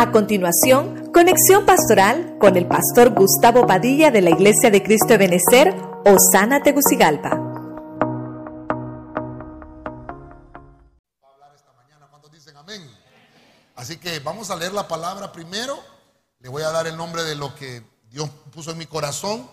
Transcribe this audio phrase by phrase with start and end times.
[0.00, 5.18] A continuación, conexión pastoral con el pastor Gustavo Padilla de la Iglesia de Cristo de
[5.18, 5.76] Benecer,
[6.06, 7.38] Osana Tegucigalpa.
[12.08, 12.90] ¿Cuántos dicen amén?
[13.76, 15.78] Así que vamos a leer la palabra primero.
[16.38, 19.50] Le voy a dar el nombre de lo que Dios puso en mi corazón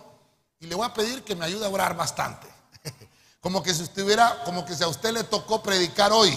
[0.60, 2.46] y le voy a pedir que me ayude a orar bastante.
[3.42, 3.84] Como que si
[4.46, 6.36] como que si a usted le tocó predicar hoy.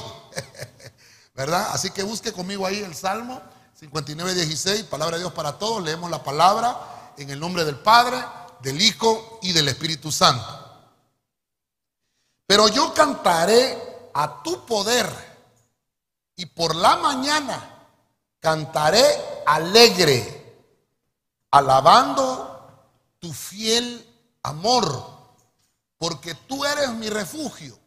[1.34, 1.70] ¿Verdad?
[1.72, 3.42] Así que busque conmigo ahí el Salmo
[3.82, 5.82] 59, 16, palabra de Dios para todos.
[5.82, 8.24] Leemos la palabra en el nombre del Padre,
[8.62, 10.46] del Hijo y del Espíritu Santo.
[12.46, 15.10] Pero yo cantaré a tu poder
[16.36, 17.88] y por la mañana
[18.40, 19.04] cantaré
[19.48, 20.64] alegre,
[21.50, 22.86] alabando
[23.18, 24.08] tu fiel
[24.44, 25.10] amor,
[25.98, 27.80] porque tú eres mi refugio,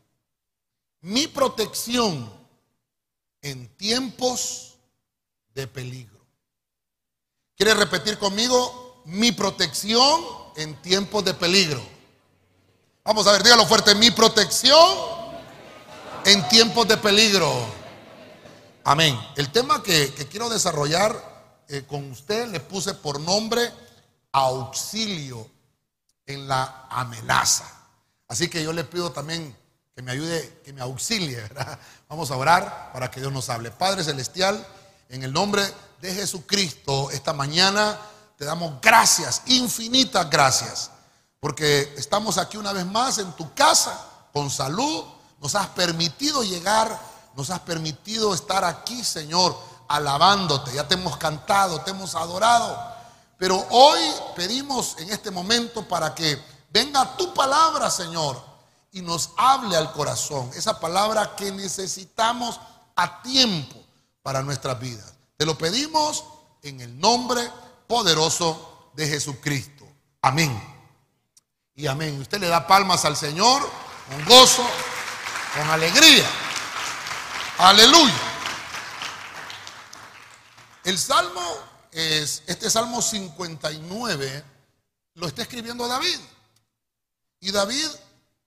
[1.02, 2.28] mi protección
[3.42, 4.73] en tiempos
[5.54, 6.20] de peligro.
[7.56, 9.02] ¿Quiere repetir conmigo?
[9.06, 10.24] Mi protección
[10.56, 11.82] en tiempos de peligro.
[13.04, 14.96] Vamos a ver, dígalo fuerte, mi protección
[16.24, 17.52] en tiempos de peligro.
[18.84, 19.18] Amén.
[19.36, 21.34] El tema que, que quiero desarrollar
[21.68, 23.72] eh, con usted le puse por nombre
[24.32, 25.48] auxilio
[26.26, 27.64] en la amenaza.
[28.28, 29.56] Así que yo le pido también
[29.94, 31.42] que me ayude, que me auxilie.
[32.08, 33.70] Vamos a orar para que Dios nos hable.
[33.70, 34.66] Padre Celestial,
[35.08, 35.62] en el nombre
[36.00, 37.98] de Jesucristo, esta mañana
[38.36, 40.90] te damos gracias, infinitas gracias,
[41.40, 43.98] porque estamos aquí una vez más en tu casa,
[44.32, 45.04] con salud,
[45.40, 46.98] nos has permitido llegar,
[47.36, 49.56] nos has permitido estar aquí, Señor,
[49.88, 50.72] alabándote.
[50.72, 52.76] Ya te hemos cantado, te hemos adorado.
[53.36, 54.00] Pero hoy
[54.34, 58.42] pedimos en este momento para que venga tu palabra, Señor,
[58.92, 60.50] y nos hable al corazón.
[60.54, 62.58] Esa palabra que necesitamos
[62.96, 63.83] a tiempo
[64.24, 65.12] para nuestras vidas.
[65.36, 66.24] Te lo pedimos
[66.62, 67.42] en el nombre
[67.86, 69.86] poderoso de Jesucristo.
[70.22, 70.50] Amén.
[71.74, 72.18] Y amén.
[72.22, 73.60] Usted le da palmas al Señor
[74.08, 74.66] con gozo,
[75.54, 76.24] con alegría.
[77.58, 78.14] Aleluya.
[80.84, 81.42] El salmo
[81.92, 84.44] es, este salmo 59
[85.16, 86.18] lo está escribiendo David.
[87.40, 87.88] Y David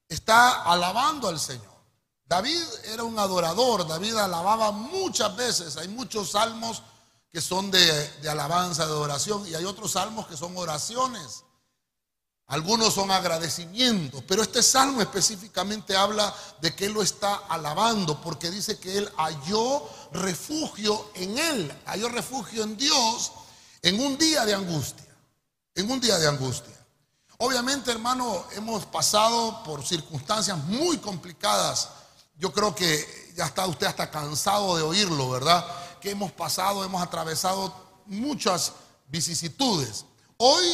[0.10, 1.77] está alabando al Señor.
[2.28, 2.62] David
[2.92, 5.78] era un adorador, David alababa muchas veces.
[5.78, 6.84] Hay muchos salmos
[7.32, 11.44] que son de, alabanza, de adoración, y hay otros salmos que son oraciones.
[12.48, 18.50] Algunos son agradecimientos, pero este salmo específicamente habla de que él lo está alabando porque
[18.50, 19.84] dice que él halló
[20.14, 23.34] refugio en él, halló refugio en Dios
[23.82, 25.14] en un día de angustia,
[25.76, 26.74] en un día de angustia.
[27.40, 31.90] Obviamente, hermano, hemos pasado por circunstancias muy complicadas.
[32.38, 35.66] Yo creo que ya está usted hasta cansado de oírlo, ¿verdad?
[36.00, 37.74] Que hemos pasado, hemos atravesado
[38.06, 38.74] muchas
[39.08, 40.06] vicisitudes.
[40.38, 40.66] Hoy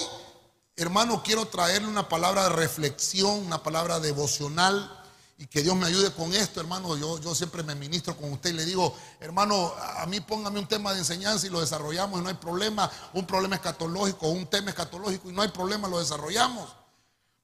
[0.75, 4.99] hermano, quiero traerle una palabra de reflexión, una palabra devocional
[5.37, 6.95] y que Dios me ayude con esto, hermano.
[6.97, 10.67] Yo, yo siempre me ministro con usted y le digo, hermano, a mí póngame un
[10.67, 12.89] tema de enseñanza y lo desarrollamos y no hay problema.
[13.13, 16.75] Un problema escatológico, un tema escatológico y no hay problema, lo desarrollamos.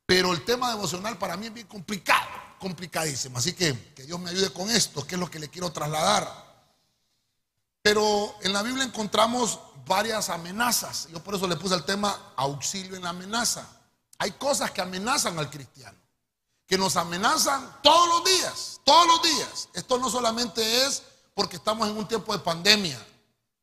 [0.06, 2.28] Pero el tema devocional para mí es bien complicado,
[2.60, 3.38] complicadísimo.
[3.38, 6.50] Así que que Dios me ayude con esto, que es lo que le quiero trasladar.
[7.82, 11.08] Pero en la Biblia encontramos varias amenazas.
[11.12, 13.68] Yo por eso le puse el tema auxilio en la amenaza.
[14.20, 15.98] Hay cosas que amenazan al cristiano,
[16.68, 19.70] que nos amenazan todos los días, todos los días.
[19.74, 21.02] Esto no solamente es
[21.34, 23.04] porque estamos en un tiempo de pandemia,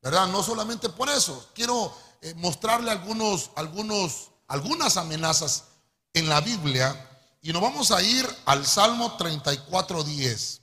[0.01, 0.27] ¿verdad?
[0.27, 1.47] No solamente por eso.
[1.53, 5.65] Quiero eh, mostrarle algunos, algunos, algunas amenazas
[6.13, 7.06] en la Biblia
[7.47, 10.61] y nos vamos a ir al Salmo 34, 10.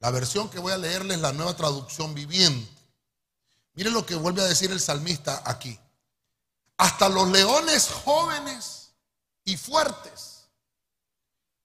[0.00, 2.68] La versión que voy a leerles es la nueva traducción viviente.
[3.74, 5.78] Miren lo que vuelve a decir el salmista aquí.
[6.76, 8.94] Hasta los leones jóvenes
[9.44, 10.48] y fuertes,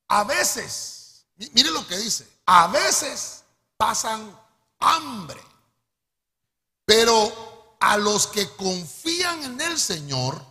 [0.08, 3.44] a veces, miren lo que dice, a veces
[3.76, 4.40] pasan
[4.78, 5.42] hambre,
[6.86, 10.46] pero a los que confían en el Señor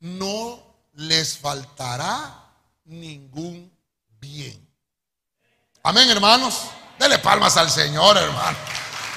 [0.00, 0.63] no
[0.94, 2.50] les faltará
[2.84, 3.72] ningún
[4.20, 4.68] bien.
[5.82, 6.62] Amén, hermanos.
[6.98, 8.56] Dele palmas al Señor, hermano.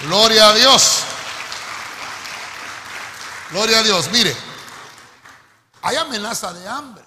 [0.01, 0.99] Gloria a Dios.
[3.51, 4.09] Gloria a Dios.
[4.11, 4.35] Mire,
[5.81, 7.05] hay amenaza de hambre.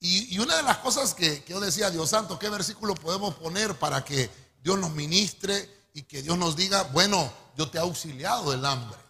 [0.00, 3.34] Y, y una de las cosas que, que yo decía, Dios santo, ¿qué versículo podemos
[3.34, 4.30] poner para que
[4.62, 9.07] Dios nos ministre y que Dios nos diga, bueno, yo te he auxiliado del hambre?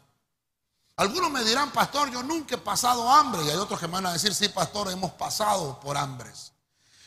[0.99, 3.45] Algunos me dirán, pastor, yo nunca he pasado hambre.
[3.45, 6.53] Y hay otros que me van a decir, sí, pastor, hemos pasado por hambres.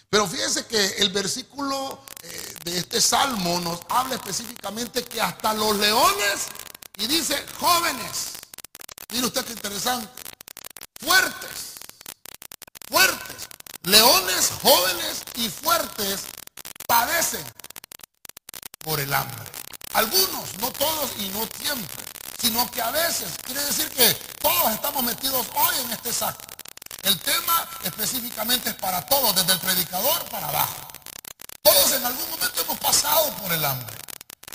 [0.09, 5.75] Pero fíjense que el versículo eh, de este salmo nos habla específicamente que hasta los
[5.77, 6.47] leones
[6.97, 8.33] Y dice jóvenes.
[9.11, 10.09] Mire usted qué interesante.
[11.01, 11.75] Fuertes.
[12.89, 13.47] Fuertes.
[13.83, 16.21] Leones jóvenes y fuertes
[16.87, 17.43] padecen
[18.79, 19.51] por el hambre.
[19.93, 22.03] Algunos, no todos y no siempre,
[22.41, 26.41] sino que a veces, quiere decir que todos estamos metidos hoy en este saco.
[27.03, 30.87] El tema específicamente es para todos, desde el predicador para abajo.
[31.61, 33.95] Todos en algún momento hemos pasado por el hambre,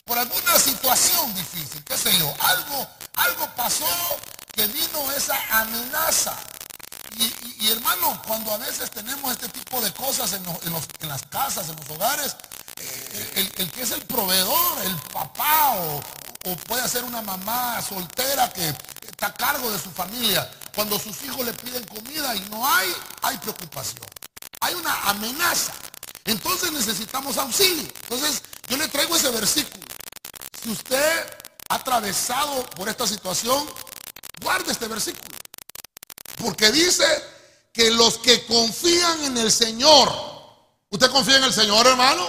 [0.05, 3.87] por alguna situación difícil, qué sé yo, algo, algo pasó
[4.53, 6.37] que vino esa amenaza.
[7.19, 10.44] Y, hermano, cuando a veces tenemos este tipo de cosas en,
[11.09, 12.37] las casas, en los hogares,
[12.79, 16.03] eh, el, que es el proveedor, el papá o,
[16.47, 18.69] o puede ser una mamá soltera que
[19.09, 22.95] está a cargo de su familia, cuando sus hijos le piden comida y no hay,
[23.23, 24.07] hay preocupación.
[24.61, 25.73] Hay una amenaza.
[26.25, 27.89] Entonces necesitamos auxilio.
[28.05, 29.85] Entonces yo le traigo ese versículo.
[30.63, 31.37] Si usted
[31.69, 33.69] ha atravesado por esta situación,
[34.41, 35.37] guarde este versículo.
[36.37, 37.07] Porque dice
[37.73, 40.13] que los que confían en el Señor,
[40.91, 42.25] ¿usted confía en el Señor, hermano?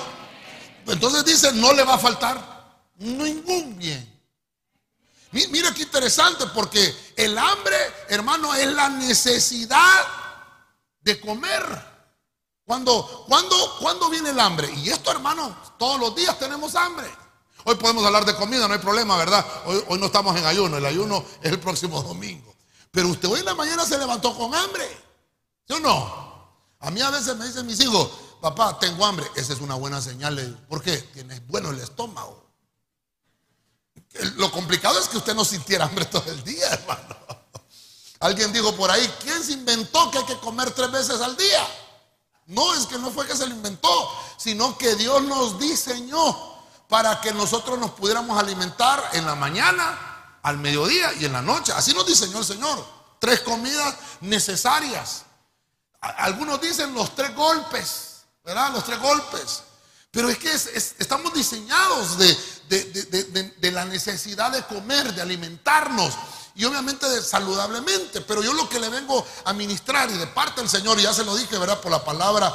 [0.88, 2.56] Entonces dice, no le va a faltar
[2.97, 4.17] ningún bien.
[5.31, 7.75] Mira qué interesante, porque el hambre,
[8.09, 10.05] hermano, es la necesidad
[11.01, 11.63] de comer.
[12.65, 14.69] Cuando, cuando, cuando viene el hambre?
[14.73, 17.07] Y esto, hermano, todos los días tenemos hambre.
[17.63, 19.45] Hoy podemos hablar de comida, no hay problema, ¿verdad?
[19.65, 22.55] Hoy, no estamos en ayuno, el ayuno es el próximo domingo.
[22.91, 24.85] Pero usted hoy en la mañana se levantó con hambre.
[25.67, 26.27] ¿Sí o no?
[26.79, 28.09] A mí a veces me dicen mis hijos,
[28.41, 29.25] papá, tengo hambre.
[29.35, 30.65] Esa es una buena señal.
[30.69, 30.97] ¿Por qué?
[30.97, 32.46] Tienes bueno el estómago.
[34.36, 37.16] Lo complicado es que usted no sintiera hambre todo el día, hermano.
[38.19, 41.68] Alguien dijo por ahí, ¿quién se inventó que hay que comer tres veces al día?
[42.48, 47.19] No, es que no fue que se lo inventó, sino que Dios nos diseñó para
[47.22, 51.74] que nosotros nos pudiéramos alimentar en la mañana, al mediodía y en la noche.
[51.74, 52.86] Así nos diseñó el Señor.
[53.19, 55.24] Tres comidas necesarias.
[56.00, 58.72] Algunos dicen los tres golpes, ¿verdad?
[58.72, 59.64] Los tres golpes.
[60.18, 60.52] Pero es que
[60.98, 66.12] estamos diseñados de, la necesidad de comer, de alimentarnos
[66.56, 68.22] y obviamente de saludablemente.
[68.22, 71.14] Pero yo lo que le vengo a ministrar y de parte del Señor, y ya
[71.14, 71.80] se lo dije, ¿verdad?
[71.81, 72.52] Por la palabra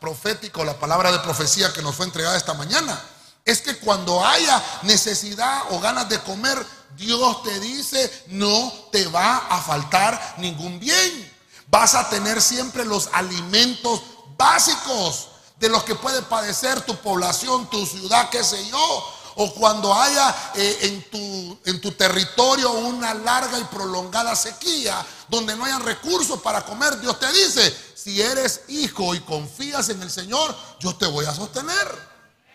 [0.00, 3.00] profética o la palabra de profecía que nos fue entregada esta mañana,
[3.44, 6.66] es que cuando haya necesidad o ganas de comer,
[6.96, 11.32] Dios te dice, no te va a faltar ningún bien.
[11.68, 14.02] Vas a tener siempre los alimentos
[14.36, 15.28] básicos
[15.64, 19.14] de los que puede padecer tu población, tu ciudad, qué sé yo.
[19.36, 25.56] O cuando haya eh, en, tu, en tu territorio una larga y prolongada sequía, donde
[25.56, 30.10] no hayan recursos para comer, Dios te dice, si eres hijo y confías en el
[30.10, 31.88] Señor, yo te voy a sostener.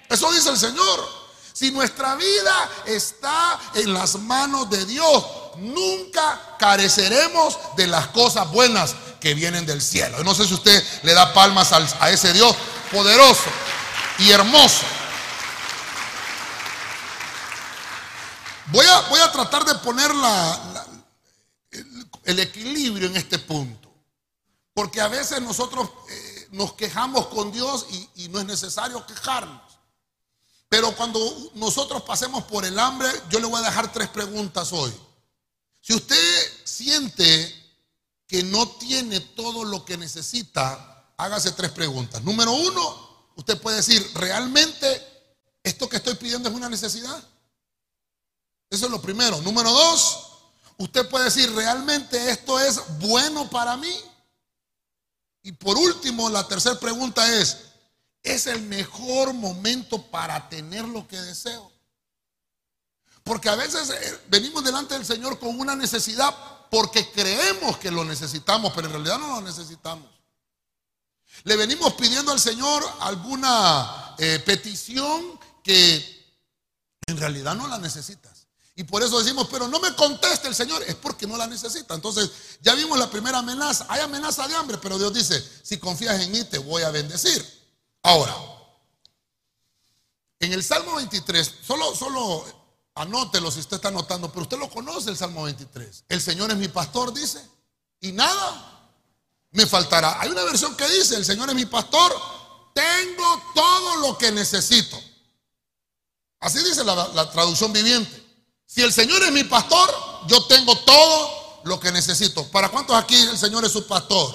[0.07, 1.29] Eso dice el Señor.
[1.51, 5.25] Si nuestra vida está en las manos de Dios,
[5.57, 10.23] nunca careceremos de las cosas buenas que vienen del cielo.
[10.23, 12.55] no sé si usted le da palmas a ese Dios
[12.91, 13.49] poderoso
[14.19, 14.85] y hermoso.
[18.67, 20.11] Voy a, voy a tratar de poner
[22.23, 23.89] el, equilibrio en este punto.
[24.73, 29.61] Porque a veces nosotros eh, nos quejamos con Dios y, y no es necesario quejarnos.
[30.69, 31.19] Pero cuando
[31.55, 34.93] nosotros pasemos por el hambre, yo le voy a dejar tres preguntas hoy.
[35.81, 36.17] Si usted
[36.63, 37.55] siente
[38.27, 40.88] que no tiene todo lo que necesita,
[41.19, 42.23] hágase tres preguntas.
[42.23, 45.05] Número uno, usted puede decir, ¿realmente
[45.61, 47.21] esto que estoy pidiendo es una necesidad?
[48.69, 49.41] Eso es lo primero.
[49.41, 50.29] Número dos,
[50.77, 53.93] usted puede decir, ¿realmente esto es bueno para mí?
[55.43, 57.57] Y por último, la tercera pregunta es,
[58.23, 61.69] ¿es el mejor momento para tener lo que deseo?
[63.23, 66.33] Porque a veces eh, venimos delante del Señor con una necesidad
[66.71, 70.18] porque creemos que lo necesitamos, pero en realidad no lo necesitamos.
[71.43, 76.19] Le venimos pidiendo al Señor alguna eh, petición que
[77.07, 78.47] en realidad no la necesitas.
[78.75, 81.95] Y por eso decimos, pero no me conteste el Señor, es porque no la necesita.
[81.95, 82.31] Entonces,
[82.61, 83.85] ya vimos la primera amenaza.
[83.89, 87.45] Hay amenaza de hambre, pero Dios dice, si confías en mí, te voy a bendecir.
[88.03, 88.33] Ahora,
[90.39, 92.45] en el Salmo 23, solo, solo
[92.95, 96.05] anótelo si usted está anotando, pero usted lo conoce el Salmo 23.
[96.07, 97.45] El Señor es mi pastor, dice,
[97.99, 98.78] y nada
[99.51, 100.19] me faltará.
[100.21, 102.13] Hay una versión que dice, el Señor es mi pastor,
[102.73, 104.99] tengo todo lo que necesito.
[106.39, 108.23] Así dice la, traducción viviente.
[108.65, 109.89] Si el Señor es mi pastor,
[110.27, 112.49] yo tengo todo lo que necesito.
[112.49, 114.33] ¿Para cuántos aquí el Señor es su pastor?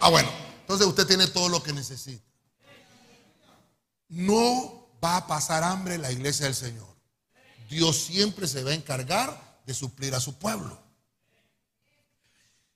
[0.00, 0.30] Ah, bueno,
[0.60, 2.24] entonces usted tiene todo lo que necesita.
[4.08, 6.88] No va a pasar hambre la iglesia del Señor.
[7.70, 10.79] Dios siempre se va a encargar de suplir a su pueblo.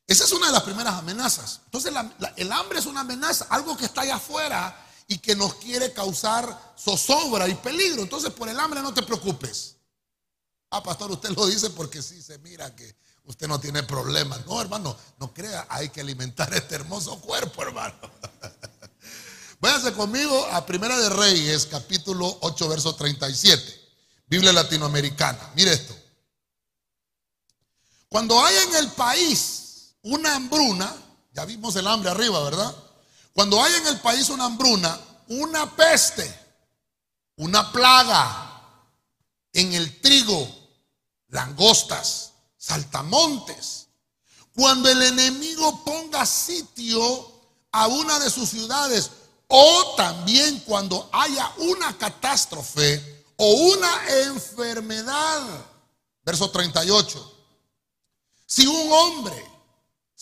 [0.06, 1.60] Esa es una de las primeras amenazas.
[1.64, 1.92] Entonces
[2.36, 6.74] el hambre es una amenaza, algo que está allá afuera y que nos quiere causar
[6.78, 8.02] zozobra y peligro.
[8.02, 9.76] Entonces por el hambre no te preocupes.
[10.70, 14.44] Ah, pastor, usted lo dice porque sí se mira que usted no tiene problemas.
[14.46, 17.94] No, hermano, no crea, hay que alimentar este hermoso cuerpo, hermano.
[19.60, 23.80] Váyase conmigo a Primera de Reyes, capítulo 8, verso 37.
[24.26, 25.52] Biblia latinoamericana.
[25.54, 25.96] Mire esto.
[28.08, 29.63] Cuando hay en el país
[30.04, 30.94] una hambruna,
[31.32, 32.74] ya vimos el hambre arriba, ¿verdad?
[33.32, 36.32] Cuando hay en el país una hambruna, una peste,
[37.36, 38.62] una plaga
[39.52, 40.48] en el trigo,
[41.28, 43.88] langostas, saltamontes,
[44.54, 47.32] cuando el enemigo ponga sitio
[47.72, 49.10] a una de sus ciudades
[49.48, 55.42] o también cuando haya una catástrofe o una enfermedad.
[56.22, 57.32] Verso 38.
[58.46, 59.53] Si un hombre,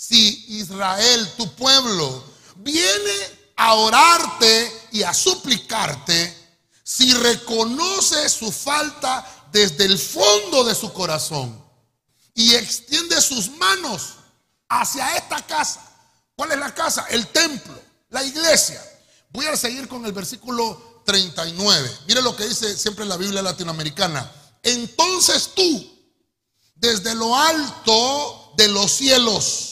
[0.09, 2.25] si Israel, tu pueblo,
[2.56, 3.14] viene
[3.54, 6.37] a orarte y a suplicarte,
[6.82, 11.64] si reconoce su falta desde el fondo de su corazón
[12.35, 14.14] y extiende sus manos
[14.68, 15.80] hacia esta casa.
[16.35, 17.06] ¿Cuál es la casa?
[17.09, 17.80] El templo,
[18.11, 18.82] la iglesia.
[19.30, 21.99] Voy a seguir con el versículo 39.
[22.09, 24.28] Mire lo que dice siempre la Biblia latinoamericana.
[24.64, 25.97] Entonces tú,
[26.75, 29.72] desde lo alto de los cielos,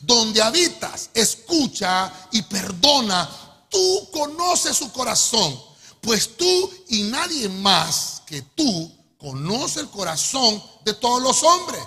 [0.00, 3.28] donde habitas, escucha y perdona.
[3.70, 5.60] Tú conoces su corazón,
[6.00, 11.82] pues tú y nadie más que tú conoce el corazón de todos los hombres.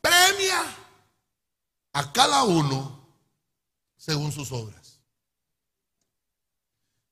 [0.00, 0.76] Premia
[1.92, 3.00] a cada uno
[3.96, 5.00] según sus obras.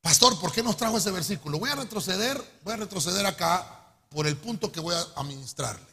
[0.00, 1.58] Pastor, ¿por qué nos trajo ese versículo?
[1.58, 5.90] Voy a retroceder, voy a retroceder acá por el punto que voy a administrarle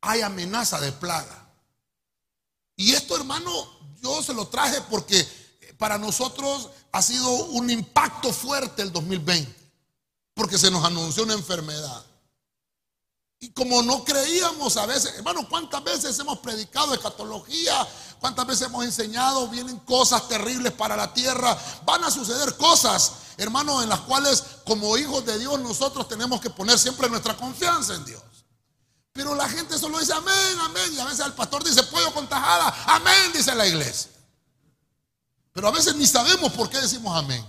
[0.00, 1.46] hay amenaza de plaga.
[2.80, 3.52] Y esto, hermano,
[4.00, 5.28] yo se lo traje porque
[5.76, 9.54] para nosotros ha sido un impacto fuerte el 2020,
[10.32, 12.02] porque se nos anunció una enfermedad.
[13.38, 17.86] Y como no creíamos a veces, hermano, ¿cuántas veces hemos predicado escatología?
[18.18, 19.48] ¿Cuántas veces hemos enseñado?
[19.48, 21.58] Vienen cosas terribles para la tierra.
[21.84, 26.48] Van a suceder cosas, hermano, en las cuales como hijos de Dios nosotros tenemos que
[26.48, 28.22] poner siempre nuestra confianza en Dios.
[29.20, 30.94] Pero la gente solo dice amén, amén.
[30.94, 32.74] Y a veces el pastor dice pollo con tajada.
[32.86, 34.10] Amén, dice la iglesia.
[35.52, 37.44] Pero a veces ni sabemos por qué decimos amén.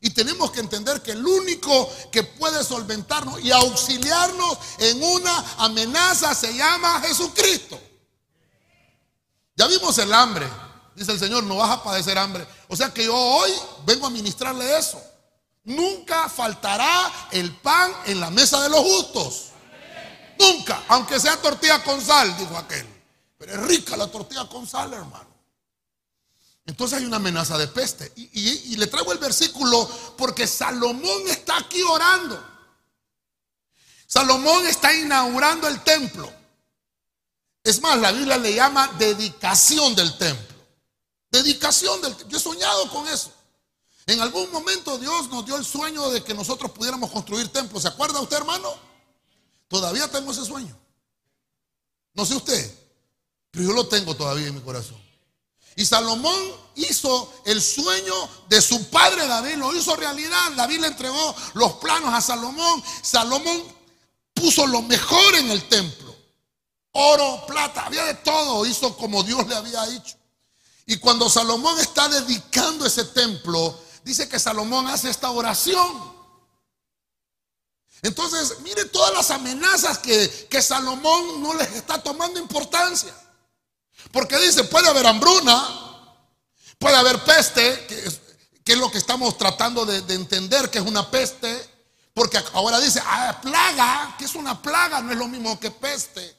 [0.00, 6.34] Y tenemos que entender que el único que puede solventarnos y auxiliarnos en una amenaza
[6.34, 7.80] se llama Jesucristo.
[9.54, 10.50] Ya vimos el hambre.
[10.96, 12.44] Dice el Señor, no vas a padecer hambre.
[12.66, 13.52] O sea que yo hoy
[13.86, 15.00] vengo a ministrarle eso.
[15.62, 19.47] Nunca faltará el pan en la mesa de los justos.
[20.38, 22.86] Nunca, aunque sea tortilla con sal, dijo aquel.
[23.38, 25.28] Pero es rica la tortilla con sal, hermano.
[26.66, 28.12] Entonces hay una amenaza de peste.
[28.14, 32.44] Y, le traigo el versículo porque Salomón está aquí orando.
[34.06, 36.30] Salomón está inaugurando el templo.
[37.64, 40.56] Es más, la Biblia le llama dedicación del templo.
[41.30, 42.28] Dedicación del templo.
[42.28, 43.32] Yo he soñado con eso.
[44.06, 47.82] En algún momento Dios nos dio el sueño de que nosotros pudiéramos construir templos.
[47.82, 48.87] ¿Se acuerda usted, hermano?
[49.68, 50.76] Todavía tengo ese sueño.
[52.14, 52.78] No sé usted,
[53.50, 55.00] pero yo lo tengo todavía en mi corazón.
[55.76, 56.34] Y Salomón
[56.74, 58.14] hizo el sueño
[58.48, 60.50] de su padre David, lo hizo realidad.
[60.56, 62.82] David le entregó los planos a Salomón.
[63.00, 63.62] Salomón
[64.34, 66.16] puso lo mejor en el templo.
[66.90, 68.66] Oro, plata, había de todo.
[68.66, 70.16] Hizo como Dios le había dicho.
[70.86, 76.07] Y cuando Salomón está dedicando ese templo, dice que Salomón hace esta oración.
[78.02, 83.12] Entonces, mire todas las amenazas que, Salomón no les está tomando importancia.
[84.12, 86.14] Porque dice, puede haber hambruna,
[86.78, 87.86] puede haber peste,
[88.64, 91.68] que es, lo que estamos tratando de, de, entender que es una peste.
[92.14, 96.36] Porque ahora dice, ah, plaga, que es una plaga, no es lo mismo que peste.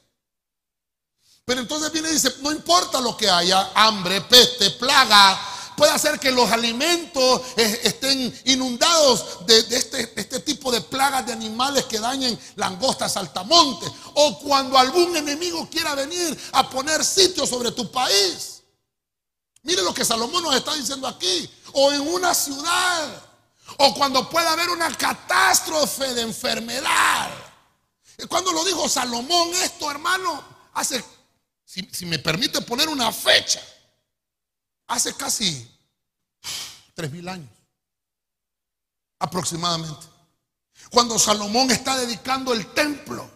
[1.44, 5.38] Pero entonces viene y dice, no importa lo que haya, hambre, peste, plaga,
[5.80, 11.32] puede hacer que los alimentos eh, estén inundados de, este, este, tipo de plagas de
[11.32, 13.90] animales que dañen langostas, saltamontes.
[14.12, 18.62] O cuando algún enemigo quiera venir a poner sitio sobre tu país.
[19.62, 21.50] Mire lo que Salomón nos está diciendo aquí.
[21.72, 23.22] O en una ciudad.
[23.78, 27.30] O cuando pueda haber una catástrofe de enfermedad.
[28.28, 30.44] Cuando lo dijo Salomón esto, hermano,
[30.74, 31.02] hace,
[31.64, 33.62] si me permite poner una fecha,
[34.90, 35.68] hace casi
[36.94, 37.48] tres mil años
[39.18, 40.06] aproximadamente.
[40.90, 43.30] Cuando Salomón está dedicando el templo.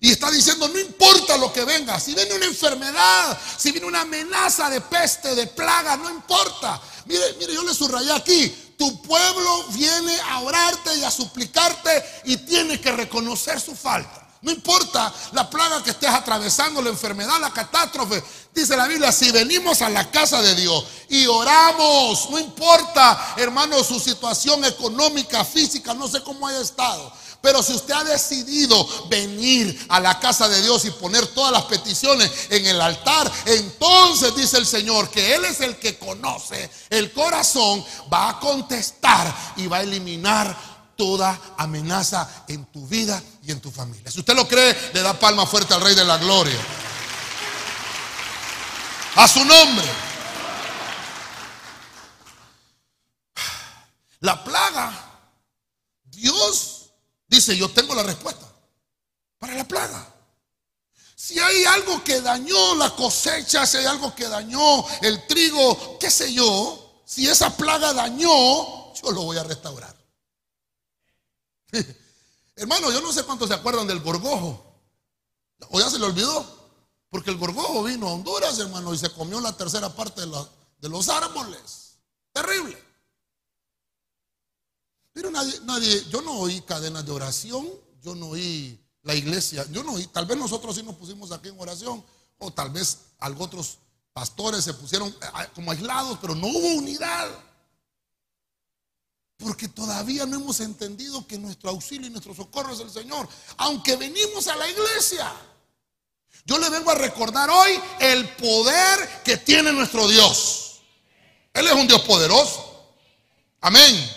[0.00, 4.02] Y está diciendo, no importa lo que venga, si viene una enfermedad, si viene una
[4.02, 6.80] amenaza de peste, de plaga, no importa.
[7.06, 12.36] Mire, mire, yo le subrayé aquí, tu pueblo viene a orarte y a suplicarte y
[12.38, 14.23] tiene que reconocer su falta.
[14.44, 18.22] No importa la plaga que estés atravesando, la enfermedad, la catástrofe.
[18.54, 23.82] Dice la Biblia, si venimos a la casa de Dios y oramos, no importa, hermano,
[23.82, 27.10] su situación económica, física, no sé cómo haya estado.
[27.40, 31.64] Pero si usted ha decidido venir a la casa de Dios y poner todas las
[31.64, 37.12] peticiones en el altar, entonces dice el Señor que Él es el que conoce el
[37.12, 37.82] corazón,
[38.12, 43.70] va a contestar y va a eliminar toda amenaza en tu vida y en tu
[43.70, 44.10] familia.
[44.10, 46.58] Si usted lo cree, le da palma fuerte al Rey de la Gloria.
[49.16, 49.86] A su nombre.
[54.20, 54.92] La plaga,
[56.04, 56.90] Dios
[57.28, 58.46] dice, yo tengo la respuesta
[59.38, 60.08] para la plaga.
[61.14, 66.10] Si hay algo que dañó la cosecha, si hay algo que dañó el trigo, qué
[66.10, 69.93] sé yo, si esa plaga dañó, yo lo voy a restaurar.
[72.56, 74.64] Hermano, yo no sé cuántos se acuerdan del gorgojo.
[75.70, 76.64] O ya se le olvidó.
[77.10, 81.08] Porque el gorgojo vino a Honduras, hermano, y se comió la tercera parte de, los
[81.08, 81.98] árboles.
[82.32, 82.76] Terrible.
[85.12, 87.68] Pero nadie, nadie, yo no oí cadenas de oración,
[88.02, 91.50] yo no oí la iglesia, yo no oí, tal vez nosotros sí nos pusimos aquí
[91.50, 92.04] en oración,
[92.38, 93.78] o tal vez algunos otros
[94.12, 95.14] pastores se pusieron
[95.54, 97.28] como aislados, pero no hubo unidad.
[99.38, 103.28] Porque todavía no hemos entendido que nuestro auxilio y nuestro socorro es el Señor.
[103.56, 105.32] Aunque venimos a la iglesia.
[106.44, 110.80] Yo le vengo a recordar hoy el poder que tiene nuestro Dios.
[111.52, 112.92] Él es un Dios poderoso.
[113.60, 114.10] Amén.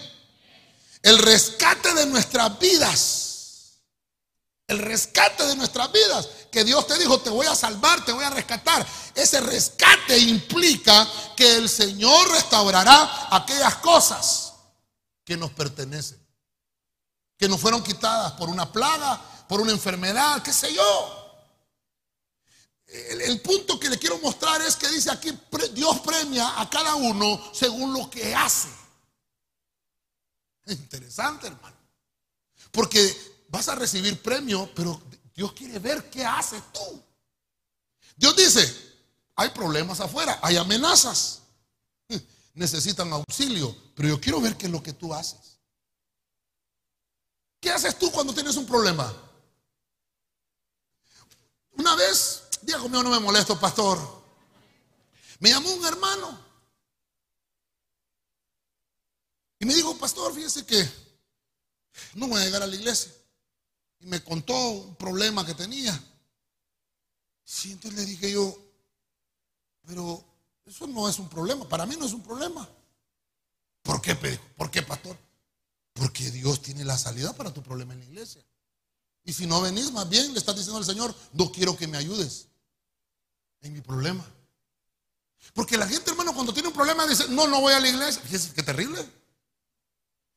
[1.01, 3.77] El rescate de nuestras vidas.
[4.67, 6.27] El rescate de nuestras vidas.
[6.51, 8.85] Que Dios te dijo, te voy a salvar, te voy a rescatar.
[9.15, 14.46] Ese rescate implica que el Señor restaurará aquellas cosas
[15.27, 16.17] que nos pertenecen,
[17.35, 21.43] que nos fueron quitadas por una plaga, por una enfermedad, qué sé yo.
[22.87, 25.37] El, punto que le quiero mostrar es que dice aquí,
[25.73, 28.69] Dios premia a cada uno según lo que hace.
[30.63, 31.75] Es interesante, hermano.
[32.71, 35.01] Porque vas a recibir premio, pero
[35.35, 37.03] Dios quiere ver qué haces tú.
[38.15, 38.95] Dios dice,
[39.35, 41.41] hay problemas afuera, hay amenazas
[42.57, 45.57] necesitan auxilio, pero yo quiero ver qué es lo que tú haces.
[47.59, 49.11] ¿Qué haces tú cuando tienes un problema?
[51.71, 53.97] Una vez, Diego mío, no me molesto, pastor.
[55.39, 56.39] Me llamó un hermano
[59.57, 60.87] y me dijo, pastor, fíjese que
[62.13, 63.11] no voy a llegar a la iglesia.
[63.99, 65.99] Y me contó un problema que tenía.
[67.43, 68.55] Sí, entonces le dije yo,
[69.87, 70.23] pero
[70.67, 71.67] eso no es un problema.
[71.67, 72.69] Para mí no es un problema.
[73.87, 74.15] ¿Por qué,
[74.57, 75.17] ¿Por qué, pastor?
[75.93, 78.43] Porque Dios tiene la salida para tu problema en la iglesia.
[79.23, 81.97] Y si no venís, más bien le estás diciendo al Señor, no quiero que me
[81.97, 82.47] ayudes
[83.61, 84.29] en mi problema.
[85.53, 88.21] Porque la gente, hermano, cuando tiene un problema dice, no, no voy a la iglesia.
[88.23, 89.09] Fíjese qué terrible.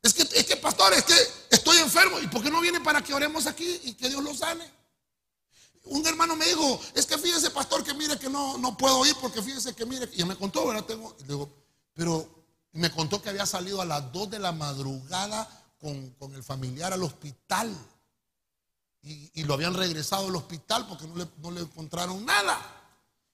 [0.01, 1.17] Es que, es que, pastor, es que
[1.51, 2.21] estoy enfermo.
[2.21, 4.71] ¿Y por qué no viene para que oremos aquí y que Dios lo sane?
[5.87, 9.17] Un hermano me dijo, es que fíjese, pastor, que mire que no, no puedo ir
[9.21, 10.85] porque fíjese que mire, y me contó, ¿verdad?
[10.85, 11.53] Tengo, digo,
[11.95, 12.40] pero
[12.73, 17.03] me contó que había salido a las 2 de la madrugada con, el familiar al
[17.03, 17.75] hospital.
[19.03, 22.61] Y, lo habían regresado al hospital porque no le, no le encontraron nada.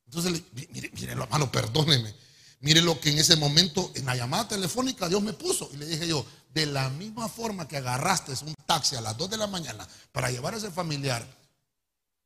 [0.07, 2.15] Entonces, mire, mire, hermano, perdóneme.
[2.61, 5.69] Mire lo que en ese momento, en la llamada telefónica, Dios me puso.
[5.73, 9.31] Y le dije yo, de la misma forma que agarraste un taxi a las 2
[9.31, 11.27] de la mañana para llevar a ese familiar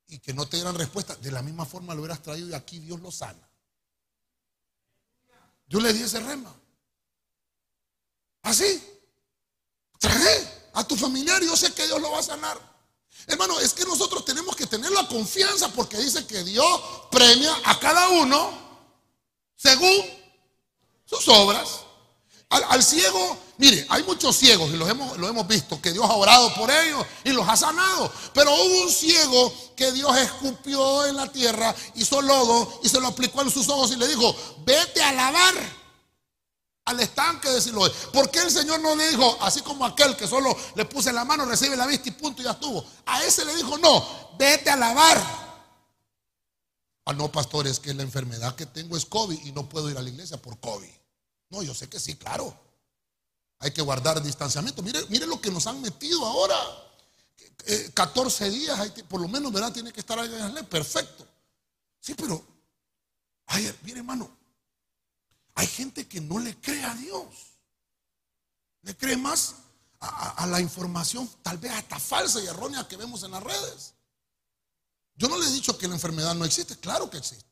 [0.07, 2.79] y que no te dieran respuesta, de la misma forma lo hubieras traído y aquí
[2.79, 3.49] Dios lo sana.
[5.67, 6.55] Yo le di ese rema.
[8.43, 8.83] Así.
[9.99, 12.59] Trae a tu familiar yo sé que Dios lo va a sanar.
[13.27, 17.79] Hermano, es que nosotros tenemos que tener la confianza porque dice que Dios premia a
[17.79, 18.51] cada uno
[19.57, 20.05] según
[21.05, 21.81] sus obras.
[22.49, 26.15] Al, ciego, mire, hay muchos ciegos y los hemos, lo hemos visto, que Dios ha
[26.15, 28.13] orado por ellos y los ha sanado.
[28.35, 33.07] Pero hubo un ciego que Dios escupió en la tierra, hizo lodo y se lo
[33.07, 35.80] aplicó en sus ojos y le dijo, vete a lavar
[36.85, 37.91] al estanque de Siloé.
[38.13, 41.25] ¿Por qué el Señor no le dijo, así como aquel que solo le puse la
[41.25, 42.85] mano, recibe la vista y punto ya estuvo?
[43.07, 45.41] A ese le dijo, no, vete a lavar.
[47.05, 49.99] Ah, no, pastor, es que la enfermedad que tengo es COVID y no puedo ir
[49.99, 50.91] a la iglesia por COVID.
[51.51, 52.57] No, yo sé que sí, claro.
[53.59, 54.83] Hay que guardar distanciamiento.
[54.83, 56.57] Mire, mire lo que nos han metido ahora.
[57.95, 59.73] 14 eh, días, por lo menos, ¿verdad?
[59.73, 61.27] Tiene que estar ahí en Perfecto.
[62.01, 62.43] Sí, pero,
[63.47, 64.31] ay, mire hermano,
[65.55, 67.27] hay gente que no le cree a Dios.
[68.83, 69.57] Le cree más
[70.01, 73.95] a, la información, tal vez hasta falsa y errónea que vemos en las redes.
[75.15, 77.45] Yo no le he dicho que la enfermedad no existe, claro que existe.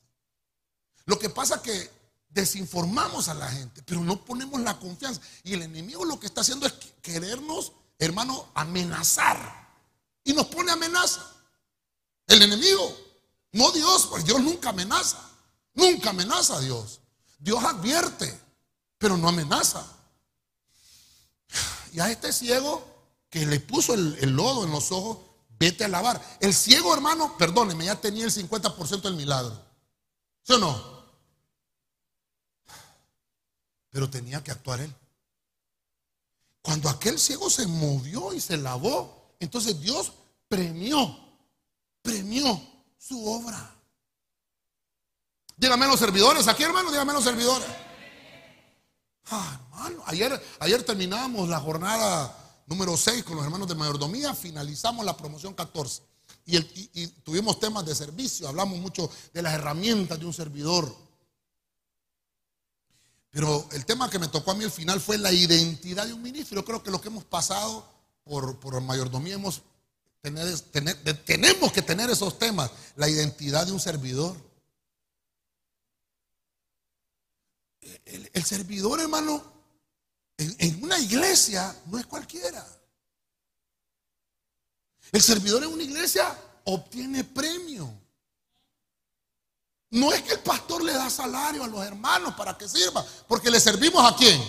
[1.05, 1.91] Lo que pasa es que
[2.31, 5.21] desinformamos a la gente, pero no ponemos la confianza.
[5.45, 9.69] Y el enemigo lo que está haciendo es querernos, hermano, amenazar.
[10.25, 11.25] Y nos pone amenaza.
[12.27, 12.97] El enemigo,
[13.53, 15.19] no Dios, pues Dios nunca amenaza.
[15.75, 17.01] Nunca amenaza a Dios.
[17.39, 18.39] Dios advierte,
[18.99, 19.87] pero no amenaza.
[21.93, 22.85] Y a este ciego
[23.31, 25.19] que le puso el, lodo en los ojos,
[25.59, 26.21] vete a lavar.
[26.41, 29.59] El ciego, hermano, perdóneme, ya tenía el 50% del milagro.
[30.43, 30.99] ¿Sí o no?
[33.91, 34.95] Pero tenía que actuar él.
[36.63, 40.13] Cuando aquel ciego se movió y se lavó, entonces Dios
[40.49, 41.19] premió,
[42.03, 42.61] premió
[42.99, 43.78] su obra.
[45.59, 47.69] Dígame los servidores, aquí hermano, dígame los servidores.
[49.27, 55.05] Ah, hermano, ayer, ayer terminamos la jornada número 6 con los hermanos de mayordomía, finalizamos
[55.05, 56.03] la promoción 14
[56.47, 60.95] y, tuvimos temas de servicio, hablamos mucho de las herramientas de un servidor.
[63.31, 66.23] Pero el tema que me tocó a mí al final fue la identidad de un
[66.23, 66.61] ministro.
[66.61, 67.87] Yo creo que lo que hemos pasado
[68.25, 69.63] por, por mayordomía hemos
[70.23, 70.57] tener,
[71.25, 74.48] tenemos que tener esos temas, la identidad de un servidor.
[77.81, 79.43] El, servidor, hermano,
[80.37, 82.67] en, una iglesia no es cualquiera.
[85.13, 87.93] El servidor en una iglesia obtiene premio.
[89.91, 93.51] No es que el pastor le da salario a los hermanos para que sirva, porque
[93.51, 94.41] le servimos a quién?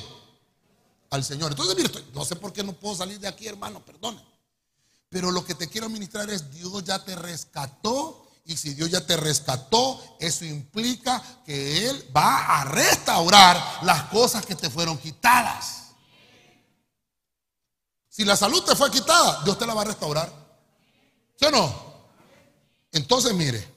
[1.12, 1.52] Al Señor.
[1.52, 4.22] Entonces, mire, no sé por qué no puedo salir de aquí, hermano, perdone.
[5.08, 9.06] Pero lo que te quiero ministrar es, Dios ya te rescató y si Dios ya
[9.06, 15.92] te rescató, eso implica que Él va a restaurar las cosas que te fueron quitadas.
[18.10, 20.34] Si la salud te fue quitada, Dios te la va a restaurar.
[21.36, 21.74] ¿Sí o no?
[22.92, 23.72] Entonces, mire,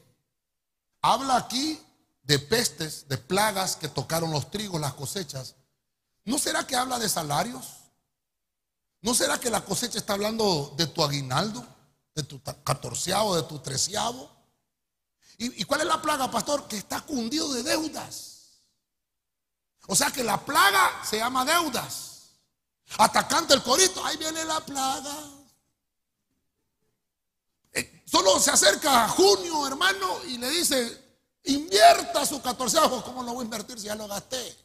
[1.02, 1.78] habla aquí
[2.22, 5.54] de pestes, de plagas que tocaron los trigos, las cosechas.
[6.24, 7.66] ¿No será que habla de salarios?
[9.02, 11.62] ¿No será que la cosecha está hablando de tu aguinaldo,
[12.14, 14.32] de tu catorceavo, de tu treceavo?
[15.44, 16.68] ¿Y, cuál es la plaga, pastor?
[16.68, 18.60] Que está cundido de deudas.
[19.88, 22.30] O sea que la plaga se llama deudas.
[22.98, 25.16] Atacante el corito, ahí viene la plaga.
[27.72, 33.02] Eh, solo se acerca a junio, hermano, y le dice, invierta su catorceavo.
[33.02, 34.56] ¿Cómo lo voy a invertir si ya lo gasté?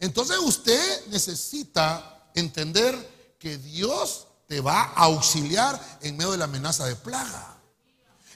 [0.00, 6.84] Entonces usted necesita entender que Dios te va a auxiliar en medio de la amenaza
[6.86, 7.57] de plaga.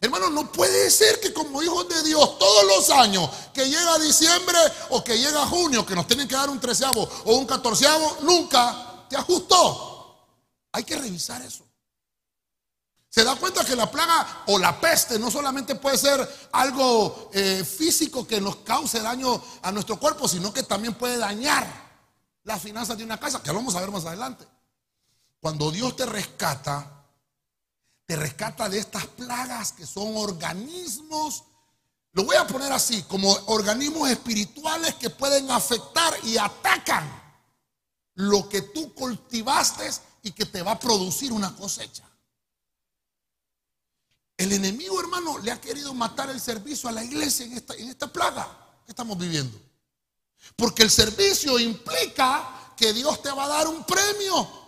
[0.02, 4.58] Hermano, no puede ser que como hijos de Dios todos los años, que llega diciembre
[4.90, 9.06] o que llega junio, que nos tienen que dar un treceavo o un catorceavo, nunca
[9.08, 10.26] te ajustó.
[10.72, 11.64] Hay que revisar eso.
[13.08, 17.62] Se da cuenta que la plaga o la peste no solamente puede ser algo eh,
[17.62, 21.64] físico que nos cause daño a nuestro cuerpo, sino que también puede dañar
[22.42, 24.48] las finanzas de una casa, que lo vamos a ver más adelante.
[25.38, 27.01] Cuando Dios te rescata,
[28.12, 31.44] te rescata de estas plagas que son organismos,
[32.12, 37.10] lo voy a poner así, como organismos espirituales que pueden afectar y atacan
[38.16, 39.90] lo que tú cultivaste
[40.24, 42.04] y que te va a producir una cosecha.
[44.36, 47.88] El enemigo, hermano, le ha querido matar el servicio a la iglesia en esta, en
[47.88, 48.46] esta plaga
[48.84, 49.58] que estamos viviendo.
[50.54, 54.61] Porque el servicio implica que Dios te va a dar un premio.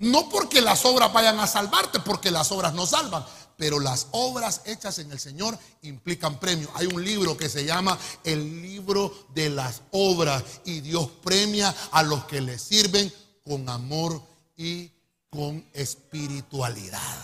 [0.00, 3.22] No porque las obras vayan a salvarte, porque las obras no salvan,
[3.58, 6.70] pero las obras hechas en el Señor implican premio.
[6.74, 12.02] Hay un libro que se llama el libro de las obras y Dios premia a
[12.02, 13.12] los que le sirven
[13.44, 14.22] con amor
[14.56, 14.90] y
[15.28, 17.16] con espiritualidad.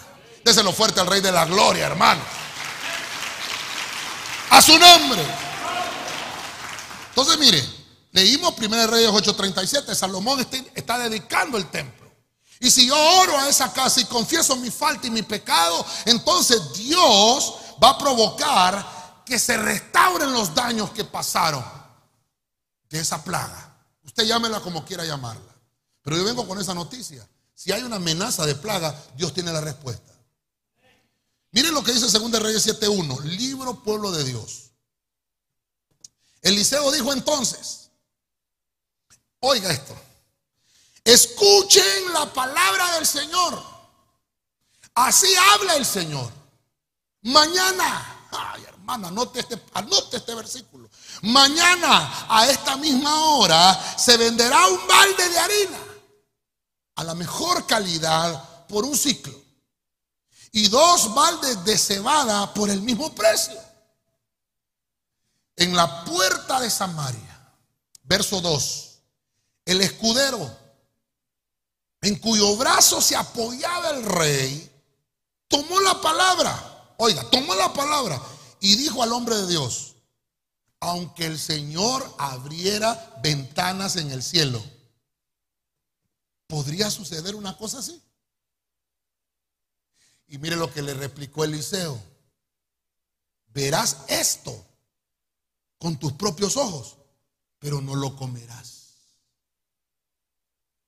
[0.45, 2.21] Déselo fuerte al Rey de la Gloria, hermano.
[4.51, 5.25] A su nombre.
[7.09, 7.65] Entonces, mire,
[8.13, 9.95] leímos 1 Reyes 8:37.
[9.95, 12.06] Salomón está, está dedicando el templo.
[12.61, 16.73] Y si yo oro a esa casa y confieso mi falta y mi pecado, entonces
[16.73, 21.65] Dios va a provocar que se restauren los daños que pasaron
[22.89, 23.75] de esa plaga.
[24.05, 25.55] Usted llámela como quiera llamarla.
[26.03, 27.29] Pero yo vengo con esa noticia.
[27.55, 30.13] Si hay una amenaza de plaga, Dios tiene la respuesta.
[31.51, 34.71] Miren lo que dice 2 Reyes 7.1, libro pueblo de Dios.
[36.43, 37.91] Eliseo dijo entonces,
[39.41, 39.97] oiga esto,
[41.07, 43.63] Escuchen la palabra del Señor.
[44.93, 46.33] Así habla el Señor.
[47.23, 50.91] Mañana, ay hermano, anote este, anote este versículo.
[51.23, 55.79] Mañana a esta misma hora se venderá un balde de harina
[56.97, 59.33] a la mejor calidad por un ciclo
[60.51, 63.61] y dos baldes de cebada por el mismo precio.
[65.55, 67.53] En la puerta de Samaria,
[68.03, 68.99] verso 2,
[69.67, 70.66] el escudero
[72.07, 74.71] en cuyo brazo se apoyaba el rey,
[75.49, 78.23] tomó la palabra, oiga, tomó la palabra
[78.61, 79.97] y dijo al hombre de Dios,
[80.79, 84.63] aunque el Señor abriera ventanas en el cielo,
[86.47, 88.01] ¿podría suceder una cosa así?
[90.29, 92.01] Y mire lo que le replicó Eliseo.
[93.49, 94.65] Verás esto
[95.79, 96.99] con tus propios ojos,
[97.59, 98.93] pero no lo comerás.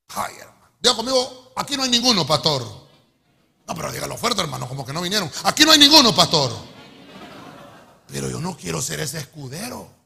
[0.08, 0.34] Ay.
[0.80, 2.62] Diga conmigo, aquí no hay ninguno, pastor.
[3.66, 5.30] No, pero dígalo fuerte, hermano, como que no vinieron.
[5.44, 6.52] Aquí no hay ninguno, pastor.
[8.06, 9.98] Pero yo no quiero ser ese escudero.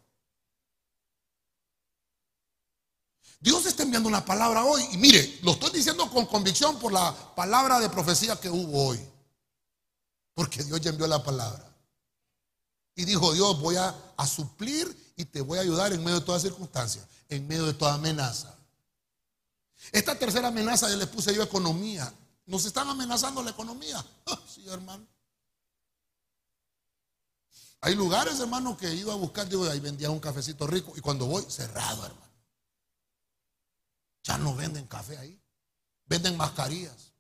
[3.42, 4.86] Dios está enviando una palabra hoy.
[4.92, 9.00] Y mire, lo estoy diciendo con convicción por la palabra de profecía que hubo hoy.
[10.34, 11.72] Porque Dios ya envió la palabra.
[12.94, 13.94] Y dijo Dios, voy a,
[14.26, 17.94] suplir y te voy a ayudar en medio de toda circunstancia, en medio de toda
[17.94, 18.54] amenaza.
[19.90, 22.12] Esta tercera amenaza ya le puse yo economía.
[22.46, 24.04] Nos están amenazando la economía.
[24.26, 25.06] Ah, sí, hermano.
[27.80, 31.26] Hay lugares, hermano, que iba a buscar, digo, ahí vendía un cafecito rico y cuando
[31.26, 32.32] voy, cerrado, hermano.
[34.22, 35.40] Ya no venden café ahí.
[36.06, 37.12] Venden mascarillas.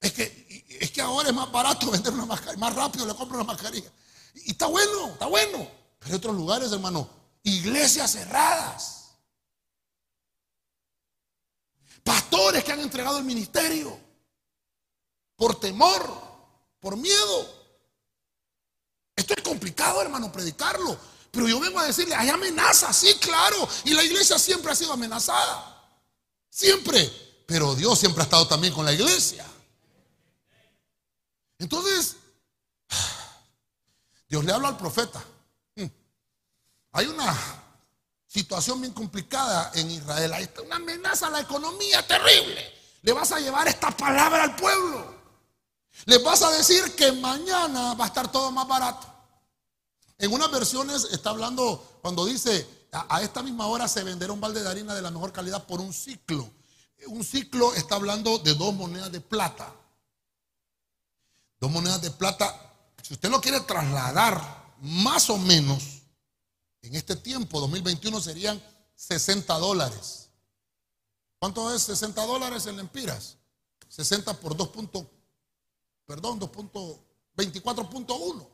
[0.00, 3.36] Es que, es que ahora es más barato vender una mascarilla, más rápido le compro
[3.36, 3.90] una mascarilla.
[4.34, 5.68] Y está bueno, está bueno.
[5.98, 7.08] Pero hay otros lugares, hermano,
[7.44, 9.03] iglesias cerradas.
[12.04, 13.98] Pastores que han entregado el ministerio
[15.36, 16.08] por temor,
[16.78, 17.64] por miedo.
[19.16, 20.96] Esto es complicado, hermano, predicarlo.
[21.30, 23.66] Pero yo vengo a decirle, hay amenaza, sí, claro.
[23.84, 25.82] Y la iglesia siempre ha sido amenazada.
[26.50, 27.10] Siempre.
[27.46, 29.44] Pero Dios siempre ha estado también con la iglesia.
[31.58, 32.16] Entonces,
[34.28, 35.24] Dios le habla al profeta.
[35.74, 35.86] Hmm.
[36.92, 37.63] Hay una
[38.34, 40.32] situación bien complicada en Israel.
[40.32, 42.60] Hay una amenaza a la economía terrible.
[43.02, 45.14] Le vas a llevar esta palabra al pueblo.
[46.06, 49.06] Le vas a decir que mañana va a estar todo más barato.
[50.18, 54.40] En unas versiones está hablando cuando dice a, a esta misma hora se venderá un
[54.40, 56.50] balde de harina de la mejor calidad por un ciclo.
[57.06, 59.72] Un ciclo está hablando de dos monedas de plata.
[61.60, 62.52] Dos monedas de plata,
[63.00, 65.93] si usted lo quiere trasladar más o menos,
[66.86, 68.62] en este tiempo, 2021, serían
[68.94, 70.28] 60 dólares.
[71.38, 73.38] ¿Cuánto es 60 dólares en lempiras?
[73.88, 74.70] 60 por 2.
[76.04, 78.48] perdón, 2.24.1.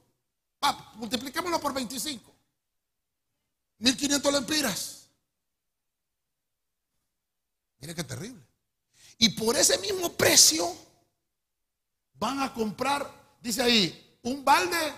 [0.63, 2.33] Va, multipliquémoslo por 25.
[3.79, 5.09] 1500 lempiras.
[7.79, 8.47] Mire qué terrible.
[9.19, 10.73] Y por ese mismo precio
[12.15, 14.95] van a comprar, dice ahí, un balde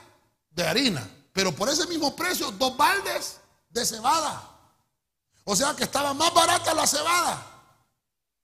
[0.51, 3.39] de harina, pero por ese mismo precio, dos baldes
[3.71, 4.49] de cebada.
[5.45, 7.53] O sea que estaba más barata la cebada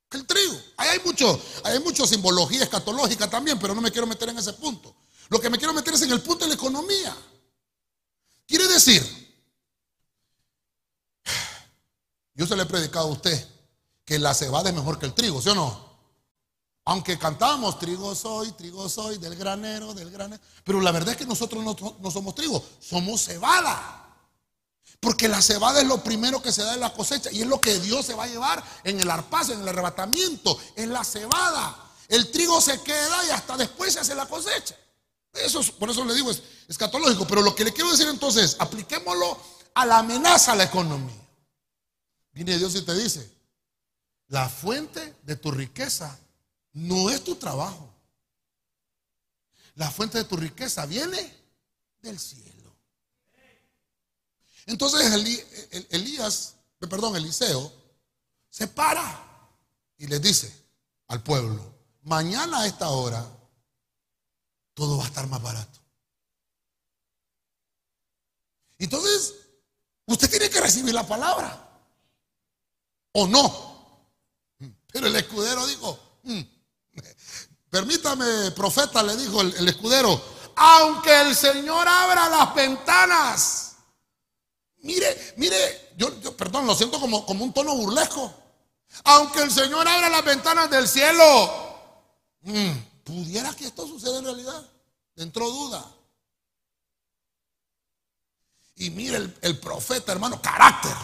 [0.09, 0.59] que el trigo.
[0.77, 4.53] Ahí hay mucho, hay mucha simbología escatológica también, pero no me quiero meter en ese
[4.53, 4.95] punto.
[5.29, 7.15] Lo que me quiero meter es en el punto de la economía.
[8.47, 9.03] Quiere decir,
[12.33, 13.47] yo se le he predicado a usted
[14.03, 15.88] que la cebada es mejor que el trigo, ¿sí o no?
[16.89, 20.41] Aunque cantamos, trigo soy, trigo soy, del granero, del granero.
[20.63, 24.07] Pero la verdad es que nosotros no, somos trigo, somos cebada.
[24.99, 27.61] Porque la cebada es lo primero que se da en la cosecha y es lo
[27.61, 30.59] que Dios se va a llevar en el arpazo, en el arrebatamiento.
[30.75, 31.77] Es la cebada.
[32.07, 34.75] El trigo se queda y hasta después se hace la cosecha.
[35.31, 37.27] Eso, por eso le digo, es escatológico.
[37.27, 39.37] Pero lo que le quiero decir entonces, apliquémoslo
[39.75, 41.21] a la amenaza a la economía.
[42.31, 43.31] Viene Dios y te dice,
[44.29, 46.17] la fuente de tu riqueza
[46.79, 47.93] no es tu trabajo.
[49.75, 51.33] La fuente de tu riqueza viene
[52.01, 52.75] del cielo.
[54.65, 55.11] Entonces
[55.89, 57.73] Elías, perdón, Eliseo,
[58.49, 59.25] se para
[59.97, 60.53] y le dice
[61.07, 63.25] al pueblo, mañana a esta hora
[64.73, 65.79] todo va a estar más barato.
[68.77, 69.35] Entonces,
[70.05, 71.65] usted tiene que recibir la palabra.
[73.11, 74.07] ¿O no?
[74.91, 76.41] Pero el escudero dijo, mm,
[77.69, 80.21] Permítame, profeta, le dijo el, escudero,
[80.55, 83.75] aunque el Señor abra las ventanas.
[84.81, 88.33] Mire, mire, yo, perdón, lo siento como, como un tono burlesco.
[89.03, 91.13] Aunque el Señor abra las ventanas del cielo
[92.41, 92.71] mm,
[93.03, 94.65] ¿pudiera que esto suceda en realidad?
[95.15, 95.85] Entró duda.
[98.75, 100.95] Y mire el, el profeta, hermano, carácter,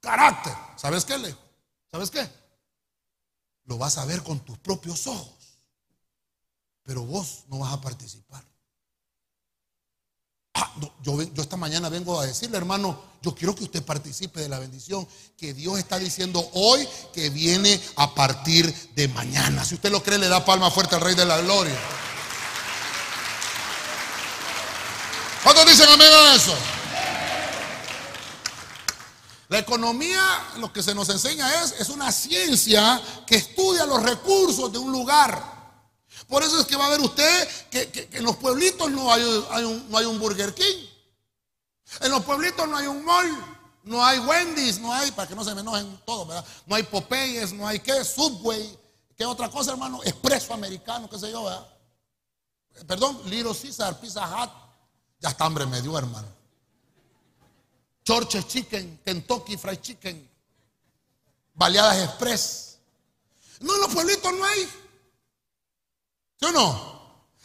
[0.00, 0.52] carácter.
[0.76, 1.36] ¿Sabes qué, Leo?
[1.90, 2.28] ¿Sabes qué?
[3.64, 5.37] Lo vas a ver con tus propios ojos,
[6.88, 8.42] pero vos no vas a participar.
[10.54, 10.72] Ah,
[11.02, 15.06] yo, esta mañana vengo a decirle, hermano, yo quiero que usted participe de la bendición
[15.36, 19.66] que Dios está diciendo hoy que viene a partir de mañana.
[19.66, 21.78] Si usted lo cree, le da palma fuerte al Rey de la Gloria.
[25.42, 26.54] ¿Cuántos dicen amén a eso?
[29.48, 30.22] La economía,
[30.56, 34.90] lo que se nos enseña es, es una ciencia que estudia los recursos de un
[34.90, 35.57] lugar.
[36.28, 39.90] Por eso es que va a ver usted que, en los pueblitos no hay, un,
[39.90, 40.86] no hay un Burger King.
[42.00, 43.58] En los pueblitos no hay un mall.
[43.84, 46.44] No hay Wendy's, no hay, para que no se me enojen todo, ¿verdad?
[46.66, 48.78] No hay Popeyes, no hay qué, Subway,
[49.16, 51.66] qué otra cosa, hermano, expreso americano, qué sé yo, ¿verdad?
[52.86, 54.50] Perdón, Little Caesar, Pizza Hut.
[55.20, 56.28] Ya está hambre me dio, hermano.
[58.04, 60.30] Churches Chicken, Kentucky Fried Chicken,
[61.54, 62.78] Baleadas Express.
[63.60, 64.68] No, en los pueblitos no hay.
[66.38, 66.98] ¿Sí o no?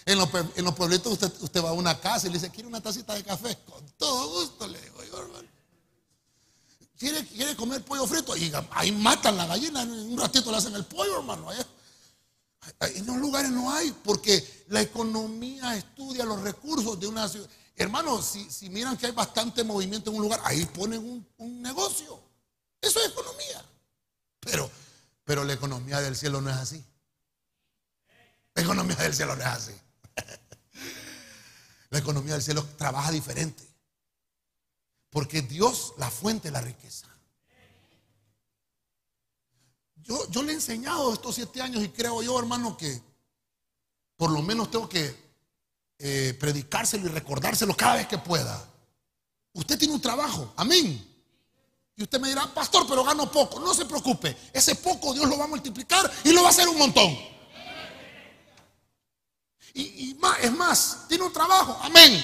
[0.05, 3.13] En los, pueblitos usted, usted, va a una casa y le dice, ¿quiere una tacita
[3.13, 3.57] de café?
[3.65, 5.47] Con todo gusto le digo yo, hermano.
[6.97, 8.35] ¿Quiere, ¿Quiere, comer pollo frito?
[8.35, 11.47] Y ahí matan la gallina, en un ratito le hacen el pollo, hermano.
[12.81, 17.49] En los lugares no hay, porque la economía estudia los recursos de una ciudad.
[17.75, 22.19] Hermanos, si, miran que hay bastante movimiento en un lugar, ahí ponen un, un negocio.
[22.81, 23.65] Eso es economía.
[24.41, 24.69] Pero,
[25.23, 26.83] pero la economía del cielo no es así.
[28.55, 29.73] La economía del cielo no es así.
[31.89, 33.63] La economía del cielo trabaja diferente.
[35.09, 37.07] Porque Dios la fuente de la riqueza.
[39.97, 43.01] Yo, yo le he enseñado estos siete años y creo yo, hermano, que
[44.17, 45.23] por lo menos tengo que
[45.99, 48.69] eh, predicárselo y recordárselo cada vez que pueda.
[49.53, 51.09] Usted tiene un trabajo, amén.
[51.95, 53.59] Y usted me dirá, pastor, pero gano poco.
[53.59, 56.67] No se preocupe, ese poco Dios lo va a multiplicar y lo va a hacer
[56.67, 57.32] un montón.
[59.73, 62.23] Y, es más, tiene un trabajo, amén.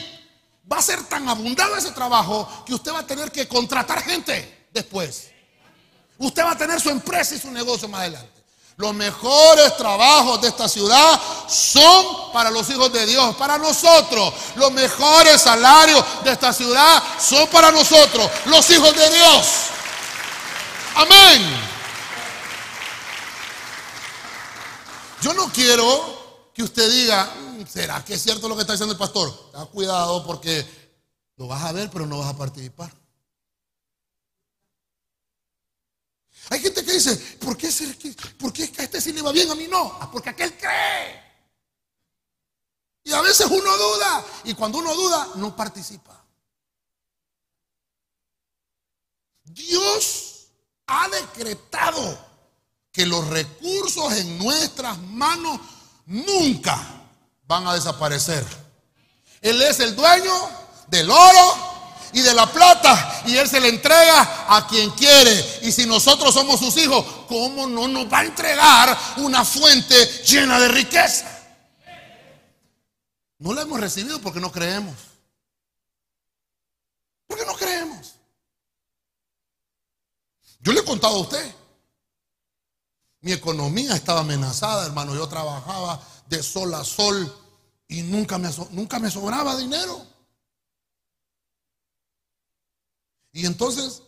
[0.71, 4.67] Va a ser tan abundado ese trabajo que usted va a tener que contratar gente
[4.71, 5.29] después.
[6.19, 8.39] Usted va a tener su empresa y su negocio más adelante.
[8.75, 14.33] Los mejores trabajos de esta ciudad son para los hijos de Dios, para nosotros.
[14.55, 19.47] Los mejores salarios de esta ciudad son para nosotros, los hijos de Dios.
[20.95, 21.69] Amén.
[25.21, 26.18] Yo no quiero
[26.59, 29.49] que usted diga, mm, ¿será que es cierto lo que está diciendo el pastor?
[29.49, 30.67] Ten cuidado porque
[31.37, 32.93] lo vas a ver, pero no vas a participar.
[36.49, 37.69] Hay gente que dice, ¿por qué,
[38.37, 39.99] ¿por qué a este sí le va bien, a mí no?
[40.01, 41.23] Ah, porque aquel cree.
[43.05, 46.25] Y a veces uno duda, y cuando uno duda, no participa.
[49.45, 50.49] Dios
[50.87, 52.19] ha decretado
[52.91, 55.61] que los recursos en nuestras manos
[56.09, 56.77] nunca
[57.47, 58.45] van a desaparecer.
[59.41, 60.33] Él es el dueño
[60.87, 61.69] del oro
[62.11, 65.59] y de la plata y Él se le entrega a quien quiere.
[65.61, 70.59] Y si nosotros somos sus hijos, ¿cómo no nos va a entregar una fuente llena
[70.59, 71.25] de riqueza?
[73.37, 74.95] No la hemos recibido porque no creemos.
[77.27, 78.15] Porque no creemos.
[80.59, 81.58] Yo le he contado a usted.
[83.21, 85.13] Mi economía estaba amenazada, hermano.
[85.13, 87.35] Yo trabajaba de sol a sol
[87.87, 90.05] y nunca me, nunca me sobraba dinero.
[93.33, 94.03] Y entonces,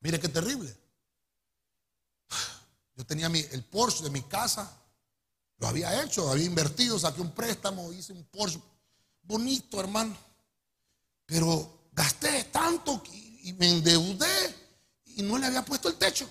[0.00, 0.76] mire qué terrible.
[2.96, 4.70] Yo tenía el Porsche de mi casa,
[5.56, 8.60] lo había hecho, había invertido, saqué un préstamo, hice un Porsche
[9.22, 10.16] bonito, hermano.
[11.26, 13.02] Pero gasté tanto
[13.42, 14.54] y me endeudé
[15.06, 16.28] y no le había puesto el techo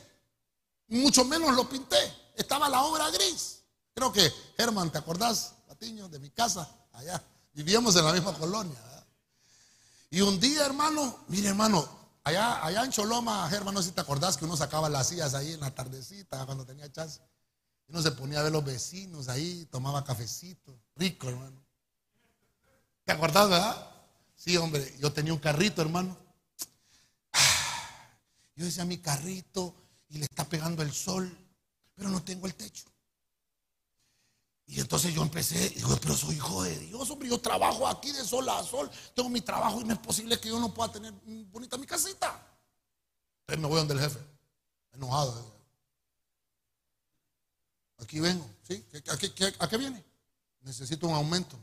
[0.90, 1.98] mucho menos lo pinté.
[2.36, 3.62] Estaba la obra gris.
[3.94, 6.70] Creo que, Germán, ¿te acordás, Patiño, de mi casa?
[6.94, 7.22] Allá.
[7.54, 8.80] Vivíamos en la misma colonia.
[10.12, 11.88] Y un día, hermano, mire, hermano,
[12.24, 15.34] allá, allá en Choloma, Germán, no sé si te acordás que uno sacaba las sillas
[15.34, 17.22] ahí en la tardecita cuando tenía chance.
[17.88, 20.80] Y uno se ponía a ver los vecinos ahí, tomaba cafecito.
[20.96, 21.62] Rico, hermano.
[23.06, 23.92] ¿Te acordás, verdad?
[24.36, 26.18] Sí, hombre, yo tenía un carrito, hermano.
[28.56, 29.74] Yo decía, mi carrito,
[30.10, 31.36] y le está pegando el sol,
[31.96, 32.86] pero no tengo el techo.
[34.66, 38.24] Y entonces yo empecé, digo, pero soy hijo de Dios, hombre, yo trabajo aquí de
[38.24, 41.12] sol a sol, tengo mi trabajo y no es posible que yo no pueda tener
[41.48, 42.46] bonita mi casita.
[43.42, 44.20] Entonces me voy donde el jefe,
[44.94, 45.60] enojado.
[47.98, 48.86] aquí vengo, ¿sí?
[49.08, 50.06] ¿A qué, a qué viene?
[50.62, 51.58] Necesito un aumento.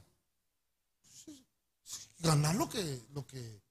[2.19, 3.63] ganar lo que, lo que,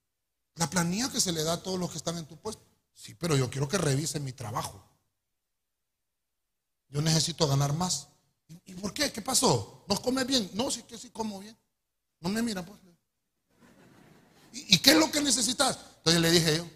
[0.54, 2.64] la planilla que se le da a todos los que están en tu puesto.
[2.96, 4.82] Sí, pero yo quiero que revisen mi trabajo.
[6.88, 8.08] Yo necesito ganar más.
[8.64, 9.12] ¿Y, por qué?
[9.12, 9.84] ¿Qué pasó?
[9.86, 10.50] ¿No comes bien?
[10.54, 11.56] No, sí que sí como bien.
[12.20, 12.80] No me mira, pues.
[14.52, 15.78] ¿Y, qué es lo que necesitas?
[15.98, 16.66] Entonces le dije yo.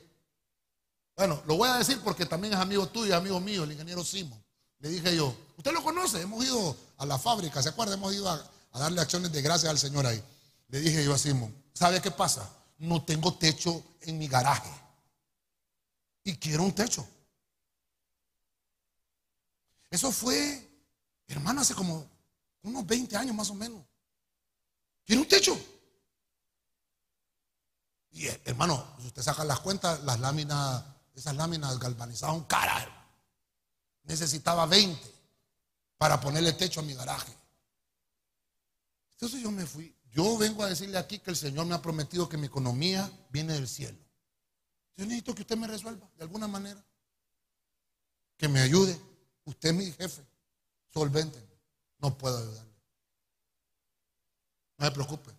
[1.16, 4.42] Bueno, lo voy a decir porque también es amigo tuyo, amigo mío, el ingeniero Simon.
[4.80, 7.94] Le dije yo, usted lo conoce, hemos ido a la fábrica, ¿se acuerda?
[7.94, 10.22] Hemos ido a, darle acciones de gracias al Señor ahí.
[10.68, 12.48] Le dije yo a Simon, ¿sabe qué pasa?
[12.78, 14.70] No tengo techo en mi garaje.
[16.24, 17.06] Y quiero un techo.
[19.90, 20.68] Eso fue,
[21.26, 22.08] hermano, hace como
[22.62, 23.82] unos 20 años más o menos.
[25.04, 25.58] Quiero un techo.
[28.12, 32.90] Y eh, hermano, si usted saca las cuentas, las láminas, esas láminas galvanizadas un carajo.
[34.04, 35.00] Necesitaba 20
[35.98, 37.34] para ponerle techo a mi garaje.
[39.12, 39.94] Entonces yo me fui.
[40.12, 43.52] Yo vengo a decirle aquí que el Señor me ha prometido que mi economía viene
[43.52, 43.98] del cielo.
[45.00, 46.84] Yo necesito que usted me resuelva de alguna manera.
[48.36, 49.00] Que me ayude.
[49.46, 50.22] Usted mi jefe.
[50.90, 51.42] Solvente.
[52.00, 52.74] No puedo ayudarle.
[54.76, 55.32] No se preocupe.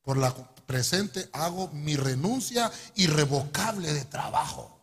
[0.00, 0.32] Por la
[0.64, 4.74] presente hago mi renuncia irrevocable de trabajo.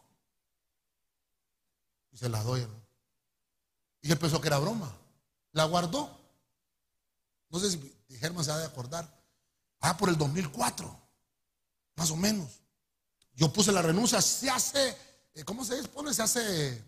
[2.11, 2.67] Y se la doy.
[4.03, 4.95] Y él pensó que era broma.
[5.53, 6.15] La guardó.
[7.49, 9.11] No sé si Germán se ha de acordar.
[9.79, 10.95] Ah, por el 2004.
[11.95, 12.59] Más o menos.
[13.39, 14.21] Yo puse la renuncia.
[14.21, 14.97] Se hace,
[15.33, 16.13] eh, ¿cómo se dispone?
[16.13, 16.83] Se hace,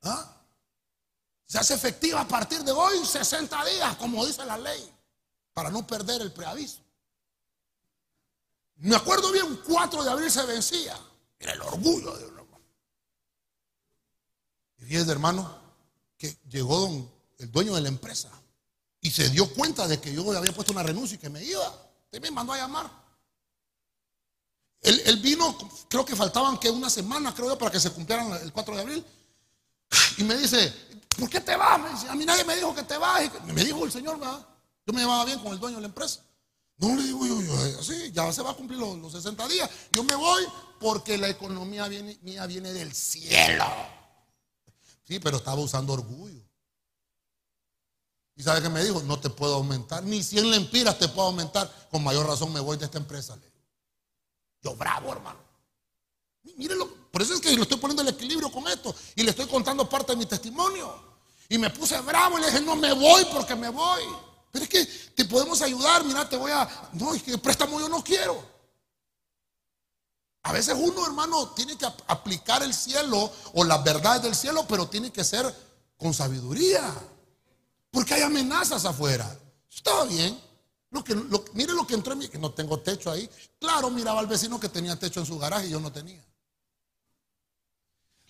[0.00, 0.40] ¿ah?
[1.44, 4.90] Se hace efectiva a partir de hoy 60 días, como dice la ley,
[5.52, 6.80] para no perder el preaviso.
[8.76, 10.98] Me acuerdo bien, 4 de abril se vencía.
[11.38, 12.64] Era el orgullo de un hermano.
[14.78, 15.58] Y fíjese, hermano,
[16.16, 16.88] que llegó
[17.36, 18.30] el dueño de la empresa
[19.02, 21.68] y se dio cuenta de que yo había puesto una renuncia y que me iba.
[22.06, 23.03] Usted me mandó a llamar.
[24.84, 25.56] Él, vino,
[25.88, 28.80] creo que faltaban que una semana, creo yo, para que se cumplieran el 4 de
[28.82, 29.04] abril.
[30.18, 30.72] Y me dice,
[31.18, 31.80] ¿por qué te vas?
[31.80, 33.22] Me dice, a mí nadie me dijo que te vas.
[33.46, 34.46] Me dijo el señor, ¿verdad?
[34.86, 36.20] Yo me llevaba bien con el dueño de la empresa.
[36.76, 39.70] No le digo yo, yo sí, ya se va a cumplir los, 60 días.
[39.92, 40.44] Yo me voy
[40.80, 41.88] porque la economía
[42.20, 43.64] mía viene del cielo.
[45.04, 46.42] Sí, pero estaba usando orgullo.
[48.36, 49.02] ¿Y sabe qué me dijo?
[49.02, 50.02] No te puedo aumentar.
[50.02, 51.88] Ni 100 lempiras te puedo aumentar.
[51.90, 53.38] Con mayor razón me voy de esta empresa.
[54.64, 55.38] Yo bravo, hermano.
[56.56, 56.88] Mírenlo.
[57.12, 58.94] Por eso es que le estoy poniendo el equilibrio con esto.
[59.14, 61.14] Y le estoy contando parte de mi testimonio.
[61.48, 64.02] Y me puse bravo y le dije, no me voy porque me voy.
[64.50, 64.84] Pero es que
[65.14, 66.68] te podemos ayudar, mira, te voy a...
[66.94, 68.42] No, es que el préstamo yo no quiero.
[70.44, 74.88] A veces uno, hermano, tiene que aplicar el cielo o las verdades del cielo, pero
[74.88, 75.54] tiene que ser
[75.96, 76.92] con sabiduría.
[77.90, 79.38] Porque hay amenazas afuera.
[79.70, 80.40] Estaba bien.
[81.54, 83.28] Mire lo que entró en mí, que no tengo techo ahí.
[83.58, 86.22] Claro, miraba al vecino que tenía techo en su garaje y yo no tenía.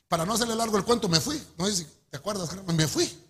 [0.09, 1.43] Para no hacerle largo el cuento, me fui.
[1.59, 3.21] No sé si te acuerdas, me fui.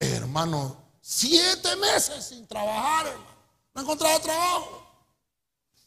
[0.00, 3.30] Hermano, Siete meses sin trabajar, hermano.
[3.74, 4.86] No encontraba trabajo.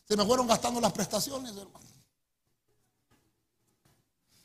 [0.08, 1.88] Se me fueron gastando las prestaciones, hermano.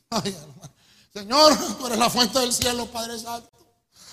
[0.09, 0.73] Ay, hermano.
[1.13, 3.51] Señor, tú eres la fuente del cielo, Padre Santo.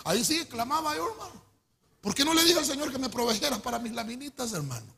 [0.05, 1.43] Ahí sí clamaba yo, hermano.
[2.01, 4.95] ¿Por qué no le dije al Señor que me proveyera para mis laminitas, hermano?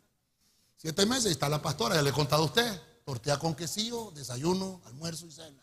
[0.77, 2.81] Siete meses, y está la pastora, ya le he contado a usted.
[3.05, 5.63] Tortilla con quesillo, desayuno, almuerzo y cena.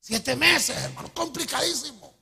[0.00, 2.14] Siete meses, hermano, complicadísimo.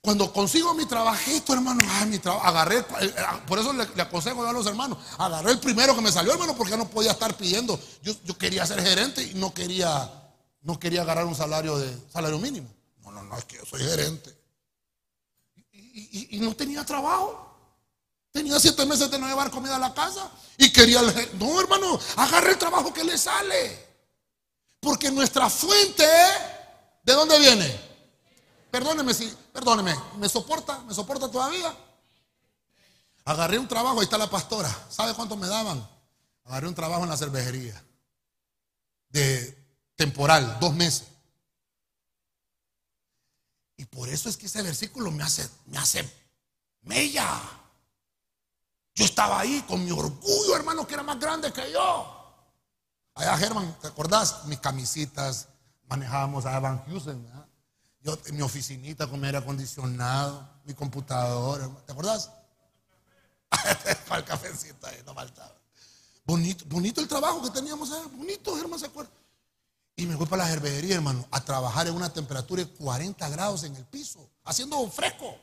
[0.00, 3.14] Cuando consigo mi trabajito, hermano, mi agarré, eh, eh,
[3.46, 6.76] por eso le, aconsejo a los hermanos, agarré el primero que me salió, hermano, porque
[6.76, 7.80] no podía estar pidiendo.
[8.02, 10.12] Yo, quería ser gerente y no quería,
[10.60, 12.68] no quería agarrar un salario de salario mínimo.
[13.02, 14.43] No, no, no, es que yo soy gerente.
[15.96, 17.40] Y, no tenía trabajo.
[18.32, 20.28] Tenía siete meses de no llevar comida a la casa
[20.58, 21.00] y quería.
[21.34, 23.94] No, hermano, agarre el trabajo que le sale.
[24.80, 26.04] Porque nuestra fuente,
[27.04, 27.80] ¿de dónde viene?
[28.72, 30.80] Perdóneme si, perdóneme, ¿me soporta?
[30.80, 31.72] ¿Me soporta todavía?
[33.24, 34.68] Agarré un trabajo, ahí está la pastora.
[34.90, 35.88] ¿Sabe cuánto me daban?
[36.44, 37.80] Agarré un trabajo en la cervejería.
[39.10, 39.56] De
[39.94, 41.06] temporal, dos meses.
[43.76, 46.08] Y por eso es que ese versículo me hace, me hace
[46.82, 47.40] mella.
[48.94, 52.14] Yo estaba ahí con mi orgullo, hermano, que era más grande que yo.
[53.14, 54.44] Allá, Germán, ¿te acordás?
[54.46, 55.48] Mis camisitas,
[55.88, 57.28] manejábamos a Van Heusen.
[58.00, 61.68] Yo en mi oficinita con aire acondicionado, mi computadora.
[61.86, 62.30] ¿Te acuerdas?
[64.08, 65.54] Para el cafecito ahí, no faltaba.
[66.24, 69.10] Bonito, bonito el trabajo que teníamos ahí, bonito, hermano, ¿se acuerda?
[69.96, 73.62] Y me voy para la cervecería, hermano, a trabajar en una temperatura de 40 grados
[73.62, 75.36] en el piso, haciendo fresco.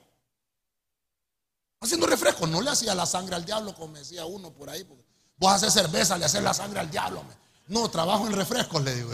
[1.80, 2.46] Haciendo refresco.
[2.48, 4.84] No le hacía la sangre al diablo, como decía uno por ahí.
[4.84, 5.04] Porque
[5.38, 7.24] vos haces cerveza, le haces la sangre al diablo.
[7.68, 9.12] No, trabajo en refrescos, le digo.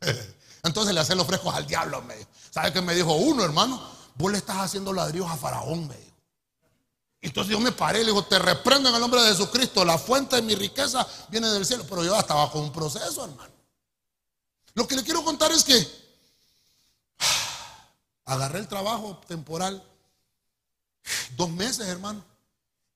[0.62, 2.30] Entonces le hacen los frescos al diablo, me dijo.
[2.50, 3.82] ¿Sabe qué me dijo uno, hermano?
[4.14, 6.06] Vos le estás haciendo ladrillos a Faraón, me dijo.
[7.20, 9.84] Entonces yo me paré y le digo, te reprendo en el nombre de Jesucristo.
[9.84, 11.84] La fuente de mi riqueza viene del cielo.
[11.88, 13.55] Pero yo estaba con un proceso, hermano.
[14.76, 15.74] Lo que le quiero contar es que
[18.26, 19.82] agarré el trabajo temporal
[21.34, 22.22] dos meses, hermano.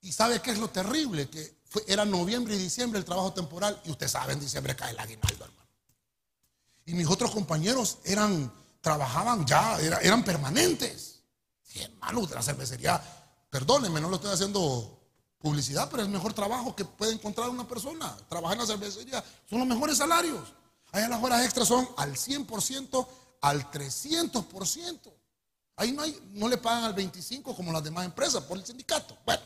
[0.03, 3.81] Y sabe qué es lo terrible, que era noviembre y diciembre el trabajo temporal.
[3.87, 5.69] Y usted sabe, en diciembre cae el aguinaldo, hermano.
[6.85, 8.53] Y mis otros compañeros eran,
[8.83, 11.21] trabajaban ya, eran permanentes.
[11.75, 13.03] Y hermano, de la cervecería,
[13.49, 15.01] perdónenme, no lo estoy haciendo
[15.39, 18.15] publicidad, pero es el mejor trabajo que puede encontrar una persona.
[18.29, 20.60] Trabajar en la cervecería son los mejores salarios.
[20.93, 23.09] Allá las horas extras son al 100%,
[23.43, 25.13] al 300%.
[25.77, 29.17] Ahí no, hay, no le pagan al 25% como las demás empresas por el sindicato.
[29.25, 29.43] Bueno,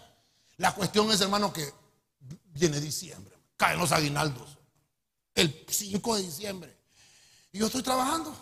[0.56, 1.72] la cuestión es, hermano, que
[2.52, 4.58] viene diciembre, caen los aguinaldos.
[5.34, 6.78] El 5 de diciembre.
[7.52, 8.34] Y yo estoy trabajando.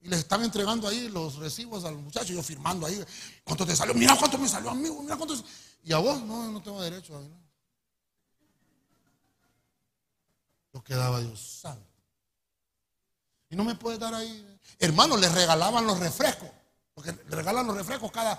[0.00, 3.02] Y les están entregando ahí los recibos a los muchachos, yo firmando ahí.
[3.44, 3.94] ¿Cuánto te salió?
[3.94, 5.34] Mira cuánto me salió a mí, mira cuánto.
[5.82, 7.46] Y a vos, no, no tengo derecho a ¿no?
[10.72, 11.95] Lo quedaba Dios santo.
[13.48, 14.58] Y no me puede dar ahí.
[14.78, 16.48] Hermano, les regalaban los refrescos.
[16.94, 18.38] Porque le regalan los refrescos cada,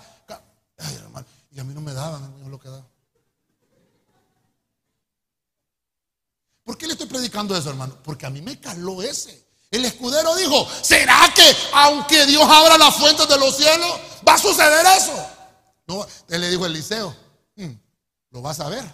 [0.78, 1.26] Ay, hermano.
[1.50, 2.86] Y a mí no me daban, hermano, lo que daba.
[6.64, 7.96] ¿Por qué le estoy predicando eso, hermano?
[8.02, 9.46] Porque a mí me caló ese.
[9.70, 14.38] El escudero dijo, ¿será que aunque Dios abra las fuentes de los cielos, va a
[14.38, 15.30] suceder eso?
[15.86, 17.14] No, él le dijo a Eliseo,
[17.56, 17.72] mm,
[18.30, 18.84] lo vas a ver,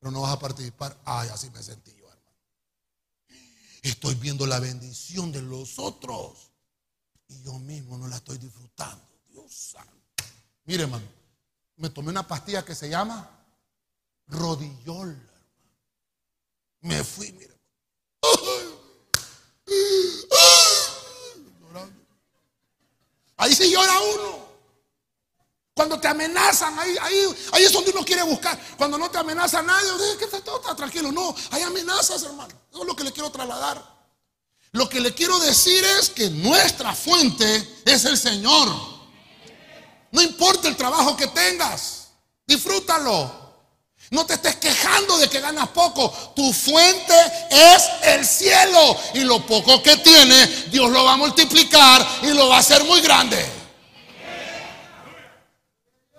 [0.00, 0.96] pero no vas a participar.
[1.04, 1.99] Ay, así me sentí.
[3.82, 6.50] Estoy viendo la bendición de los otros.
[7.28, 9.04] Y yo mismo no la estoy disfrutando.
[9.28, 10.24] Dios santo.
[10.64, 11.06] Mire, hermano.
[11.76, 13.28] Me tomé una pastilla que se llama
[14.26, 15.16] rodillol.
[16.82, 17.58] Me fui, mire.
[23.36, 24.49] Ahí se llora uno.
[25.80, 28.60] Cuando te amenazan, ahí, ahí, ahí es donde uno quiere buscar.
[28.76, 31.10] Cuando no te amenaza nadie, que está todo tranquilo.
[31.10, 32.52] No, hay amenazas, hermano.
[32.70, 33.82] Eso es lo que le quiero trasladar.
[34.72, 38.68] Lo que le quiero decir es que nuestra fuente es el Señor.
[40.12, 42.08] No importa el trabajo que tengas,
[42.46, 43.54] disfrútalo.
[44.10, 46.10] No te estés quejando de que ganas poco.
[46.36, 47.14] Tu fuente
[47.48, 48.98] es el cielo.
[49.14, 52.84] Y lo poco que tiene, Dios lo va a multiplicar y lo va a hacer
[52.84, 53.59] muy grande.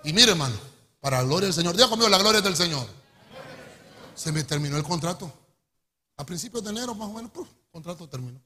[0.03, 0.55] Y mire, hermano,
[0.99, 2.87] para la gloria del Señor, diga conmigo la gloria del Señor.
[4.15, 5.31] Se me terminó el contrato.
[6.17, 8.41] A principios de enero, más o menos, el contrato terminó.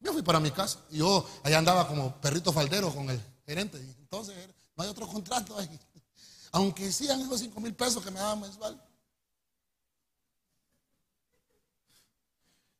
[0.00, 3.78] Yo fui para mi casa y yo allá andaba como perrito faldero con el gerente.
[3.78, 4.34] Entonces,
[4.76, 5.80] no hay otro contrato ahí.
[6.52, 8.80] Aunque sean esos 5 mil pesos que me daban mensual.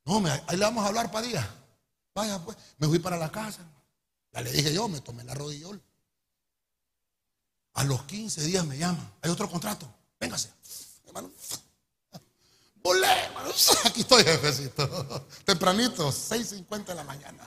[0.04, 1.50] No, ahí le vamos a hablar para día.
[2.14, 3.62] Vaya, pues, me fui para la casa.
[4.32, 5.82] Ya le dije yo, me tomé la rodillol.
[7.74, 9.12] A los 15 días me llaman.
[9.22, 9.88] Hay otro contrato.
[10.20, 10.50] Véngase.
[11.06, 11.30] Hermano.
[12.82, 13.50] Volé, hermano.
[13.84, 15.26] Aquí estoy, jefecito.
[15.44, 17.44] Tempranito, 6.50 de la mañana.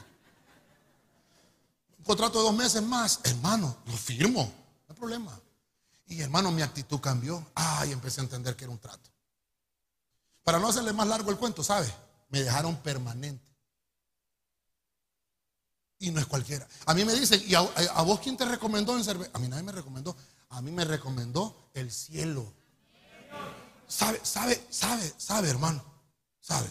[2.00, 3.20] Un contrato de dos meses más.
[3.24, 4.44] Hermano, lo firmo.
[4.44, 5.40] No hay problema.
[6.08, 7.46] Y hermano, mi actitud cambió.
[7.56, 9.10] Ay, empecé a entender que era un trato.
[10.44, 11.94] Para no hacerle más largo el cuento, ¿sabe?
[12.30, 13.47] Me dejaron permanente.
[16.00, 16.68] Y no es cualquiera.
[16.86, 17.62] A mí me dicen, ¿y a,
[18.04, 19.32] vos quién te recomendó en cerveza?
[19.34, 20.16] A mí nadie me recomendó.
[20.50, 22.54] A mí me recomendó el cielo.
[23.88, 25.84] ¿Sabe, sabe, sabe, sabe, hermano?
[26.40, 26.70] ¿Sabe?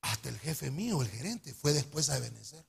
[0.00, 2.64] Hasta el jefe mío, el gerente, fue después a Ebenezer.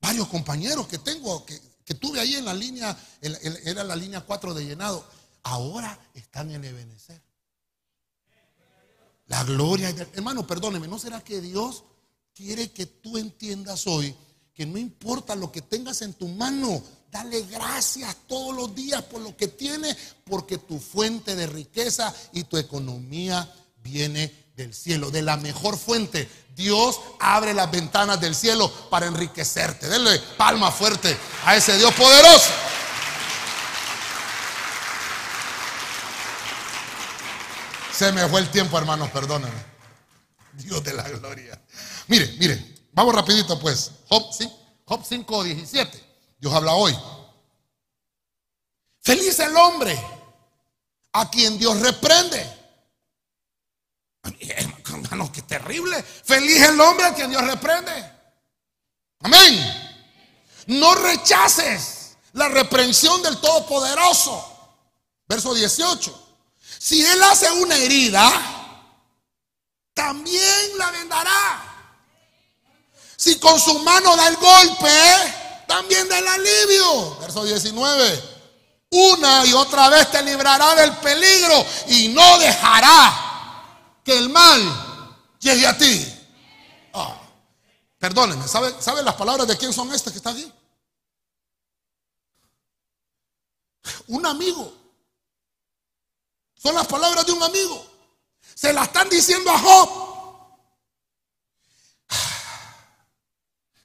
[0.00, 1.58] Varios compañeros que tengo, que,
[1.94, 5.06] tuve ahí en la línea, era la línea 4 de llenado,
[5.42, 7.20] ahora están en Ebenezer.
[9.26, 11.84] La gloria, hermano, perdóneme, ¿no será que Dios
[12.36, 14.14] quiere que tú entiendas hoy
[14.54, 19.20] que no importa lo que tengas en tu mano, dale gracias todos los días por
[19.20, 23.50] lo que tienes, porque tu fuente de riqueza y tu economía
[23.82, 26.28] viene del cielo, de la mejor fuente.
[26.54, 29.88] Dios abre las ventanas del cielo para enriquecerte.
[29.88, 32.50] Denle palma fuerte a ese Dios poderoso.
[37.92, 39.75] Se me fue el tiempo, hermanos, perdónenme.
[40.64, 41.60] Dios de la gloria.
[42.08, 43.90] Mire, mire, vamos rapidito pues.
[44.08, 44.32] Job,
[45.04, 46.04] 5, 17.
[46.38, 46.96] Dios habla hoy.
[49.00, 49.98] Feliz el hombre
[51.12, 52.44] a quien Dios reprende.
[54.88, 56.02] hermano, qué terrible.
[56.02, 57.92] Feliz el hombre a quien Dios reprende.
[59.20, 59.94] Amén.
[60.66, 64.52] No rechaces la reprensión del Todopoderoso.
[65.28, 66.28] Verso 18.
[66.78, 68.55] Si él hace una herida,
[69.96, 71.74] también la vendará.
[73.16, 74.92] Si con su mano da el golpe,
[75.66, 77.16] también da el alivio.
[77.18, 78.36] Verso 19.
[78.90, 85.66] Una y otra vez te librará del peligro y no dejará que el mal llegue
[85.66, 86.06] a ti.
[86.92, 87.18] Ah,
[87.98, 90.52] perdónenme, ¿sabe, ¿sabe las palabras de quién son estas que está aquí?
[94.08, 94.74] Un amigo.
[96.54, 97.95] Son las palabras de un amigo.
[98.56, 100.06] Se las están diciendo a Job.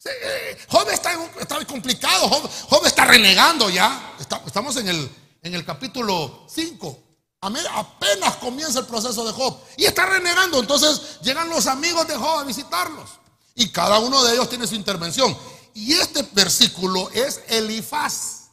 [0.05, 2.29] Eh, Job está, está complicado,
[2.69, 4.15] Job, está renegando ya.
[4.45, 5.11] estamos en el,
[5.43, 7.03] en el capítulo 5.
[7.41, 10.61] Apenas comienza el proceso de Job y está renegando.
[10.61, 13.09] Entonces llegan los amigos de Job a visitarlos
[13.53, 15.37] y cada uno de ellos tiene su intervención.
[15.73, 18.51] Y este versículo es Elifaz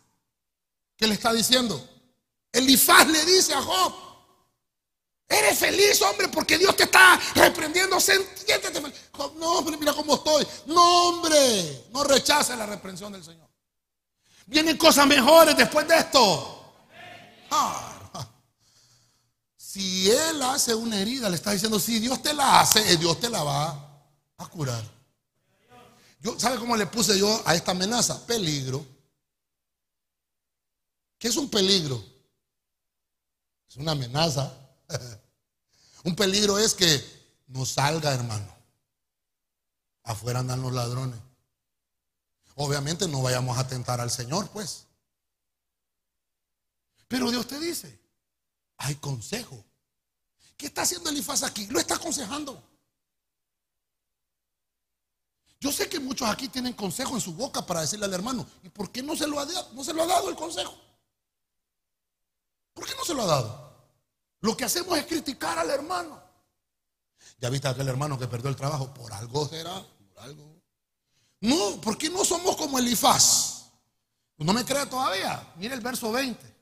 [0.97, 1.81] que le está diciendo.
[2.51, 4.08] Elifaz le dice a Job:
[5.29, 8.01] Eres feliz, hombre, porque Dios te está reprendiendo.
[8.01, 8.81] Siéntete
[9.37, 10.47] No, hombre, mira cómo estoy.
[10.67, 13.49] No, hombre, no rechaces la reprensión del Señor.
[14.47, 16.55] Vienen cosas mejores después de esto.
[17.51, 17.99] Ah,
[19.57, 23.21] si Él hace una herida, le está diciendo, si Dios te la hace, eh, Dios
[23.21, 24.03] te la va
[24.39, 24.83] a curar.
[26.21, 28.27] Yo, ¿Sabe cómo le puse yo a esta amenaza?
[28.27, 28.85] Peligro.
[31.19, 32.03] ¿Qué es un peligro?
[33.69, 34.53] Es una amenaza.
[36.05, 37.05] Un peligro es que
[37.49, 38.55] no salga, hermano.
[40.05, 41.21] Afuera andan los ladrones.
[42.55, 44.87] Obviamente no vayamos a tentar al Señor, pues.
[47.07, 47.99] Pero Dios te dice,
[48.79, 49.65] hay consejo.
[50.57, 51.67] ¿Qué está haciendo Elifaz aquí?
[51.69, 52.63] Lo está aconsejando.
[55.61, 58.69] Yo sé que muchos aquí tienen consejo en su boca para decirle al hermano, ¿y
[58.69, 60.75] por qué no se lo ha, no se lo ha dado el consejo?
[62.75, 63.68] ¿Por qué no se lo ha dado?
[64.41, 66.23] Lo que hacemos es criticar al hermano.
[67.39, 69.85] Ya viste aquel hermano que perdió el trabajo, por algo será.
[71.41, 73.67] No, porque no somos como Elifaz.
[74.39, 75.53] No me cree todavía.
[75.57, 76.57] Mire el verso 20.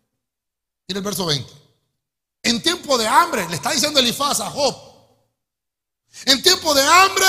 [0.88, 1.52] Mire el verso 20.
[2.42, 4.76] En tiempo de hambre, le está diciendo Elifaz a Job.
[6.24, 7.26] En tiempo de hambre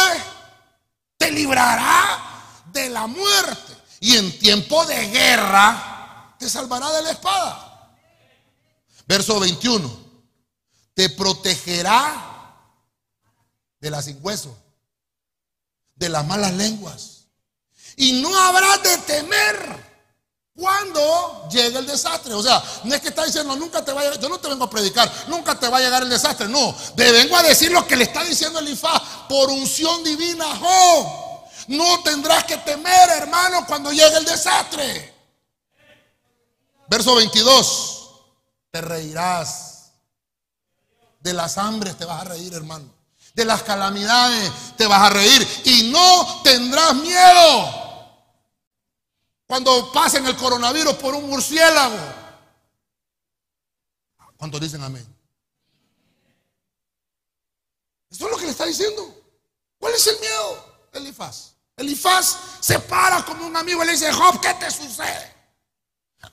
[1.17, 3.75] te librará de la muerte.
[3.99, 7.95] Y en tiempo de guerra te salvará de la espada.
[9.07, 10.06] Verso 21
[10.97, 12.55] te protegerá
[13.79, 14.57] de las sin hueso,
[15.93, 17.27] de las malas lenguas.
[17.97, 19.85] Y no habrá de temer
[20.55, 22.33] cuando llegue el desastre.
[22.33, 24.69] O sea, no es que está diciendo, nunca te vaya, yo no te vengo a
[24.71, 26.47] predicar, nunca te va a llegar el desastre.
[26.47, 30.47] No, te vengo a decir lo que le está diciendo el Ifá por unción divina.
[31.67, 35.13] No tendrás que temer, hermano, cuando llegue el desastre.
[36.89, 38.09] Verso 22,
[38.71, 39.66] te reirás
[41.19, 42.85] de las hambres te vas a reír, hermano.
[43.33, 45.47] De las calamidades te vas a reír.
[45.65, 47.87] Y no tendrás miedo.
[49.45, 51.97] Cuando pasen el coronavirus por un murciélago.
[54.37, 55.05] ¿Cuántos dicen amén?
[58.09, 59.15] Eso es lo que le está diciendo.
[59.79, 60.87] ¿Cuál es el miedo?
[60.93, 61.53] Elifaz.
[61.75, 65.36] Elifaz se para como un amigo y le dice, Job, ¿qué te sucede?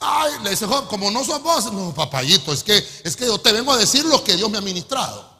[0.01, 3.39] Ay, le dice Job, como no sos vos, no, papayito, es que, es que yo
[3.39, 5.33] te vengo a decir lo que Dios me ha ministrado.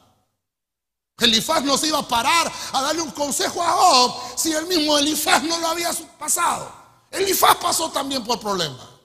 [1.17, 4.97] Elifaz no se iba a parar a darle un consejo a Job si el mismo
[4.97, 6.71] Elifaz no lo había pasado.
[7.09, 8.95] Elifaz pasó también por problemas.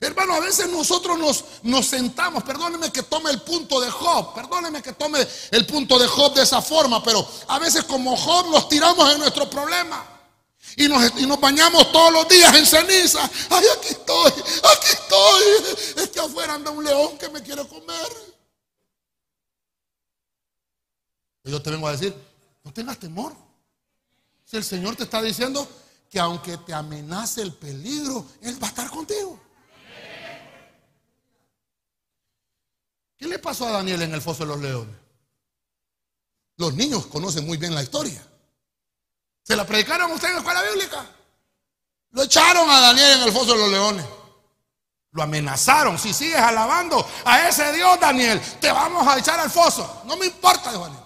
[0.00, 4.82] Hermano, a veces nosotros nos, nos sentamos, perdóneme que tome el punto de Job, perdóneme
[4.82, 8.68] que tome el punto de Job de esa forma, pero a veces como Job nos
[8.68, 10.19] tiramos en nuestro problema.
[10.76, 13.28] Y nos, bañamos todos los días en ceniza.
[13.50, 15.42] Ay, aquí estoy, aquí estoy.
[15.96, 18.08] Es que afuera anda un león que me quiere comer.
[21.44, 22.14] Yo te vengo a decir,
[22.62, 23.34] no tengas temor.
[24.44, 25.68] Si el Señor te está diciendo
[26.08, 29.40] que aunque te amenace el peligro, Él va a estar contigo.
[33.16, 34.96] ¿Qué le pasó a Daniel en el foso de los leones?
[36.56, 38.26] Los niños conocen muy bien la historia.
[39.42, 41.06] ¿Se la predicaron ustedes en la escuela bíblica?
[42.10, 44.06] Lo echaron a Daniel en el foso de los leones.
[45.12, 45.98] Lo amenazaron.
[45.98, 50.02] Si sigues alabando a ese Dios, Daniel, te vamos a echar al foso.
[50.04, 51.02] No me importa, Daniel.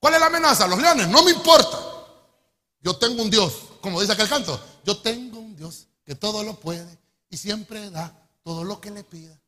[0.00, 0.66] ¿Cuál es la amenaza?
[0.66, 1.08] Los leones.
[1.08, 1.78] No me importa.
[2.80, 4.60] Yo tengo un Dios, como dice aquel canto.
[4.84, 9.04] Yo tengo un Dios que todo lo puede y siempre da todo lo que le
[9.04, 9.38] pida.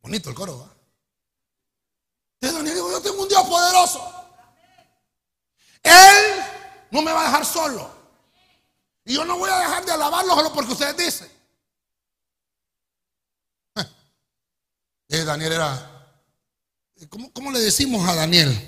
[0.00, 0.70] Bonito el coro, ¿va?
[2.34, 4.25] Entonces Daniel dijo, yo tengo un Dios poderoso.
[5.86, 6.44] Él
[6.90, 7.90] no me va a dejar solo.
[9.04, 11.30] Y yo no voy a dejar de alabarlo solo porque ustedes dicen.
[15.08, 16.18] Eh, Daniel era,
[17.08, 18.66] ¿cómo, ¿cómo, le decimos a Daniel?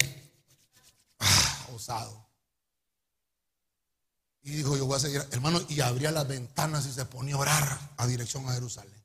[1.19, 2.29] Ah, osado.
[4.43, 7.39] Y dijo, yo voy a seguir, hermano, y abría las ventanas y se ponía a
[7.39, 9.05] orar a dirección a Jerusalén.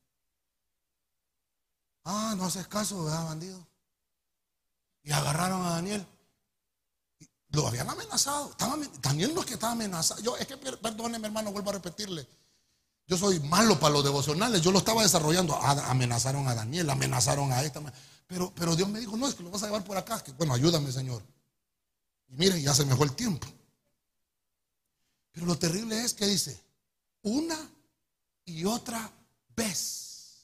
[2.05, 3.67] Ah, no haces caso, ¿verdad, bandido?
[5.01, 6.05] Y agarraron a Daniel.
[7.53, 8.49] Lo habían amenazado.
[8.49, 10.21] Estaba, Daniel no es que estaba amenazado.
[10.21, 12.27] Yo, es que, perdóneme, hermano, vuelvo a repetirle.
[13.07, 14.61] Yo soy malo para los devocionales.
[14.61, 15.55] Yo lo estaba desarrollando.
[15.55, 17.79] Amenazaron a Daniel, amenazaron a esta.
[18.25, 20.23] Pero, pero Dios me dijo, no, es que lo vas a llevar por acá.
[20.23, 21.21] Que, bueno, ayúdame, Señor.
[22.29, 23.47] Y mire, ya se me el tiempo.
[25.31, 26.59] Pero lo terrible es que dice,
[27.21, 27.57] una
[28.45, 29.11] y otra
[29.55, 30.39] vez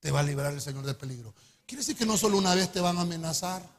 [0.00, 1.34] te va a librar el Señor del peligro.
[1.66, 3.77] Quiere decir que no solo una vez te van a amenazar.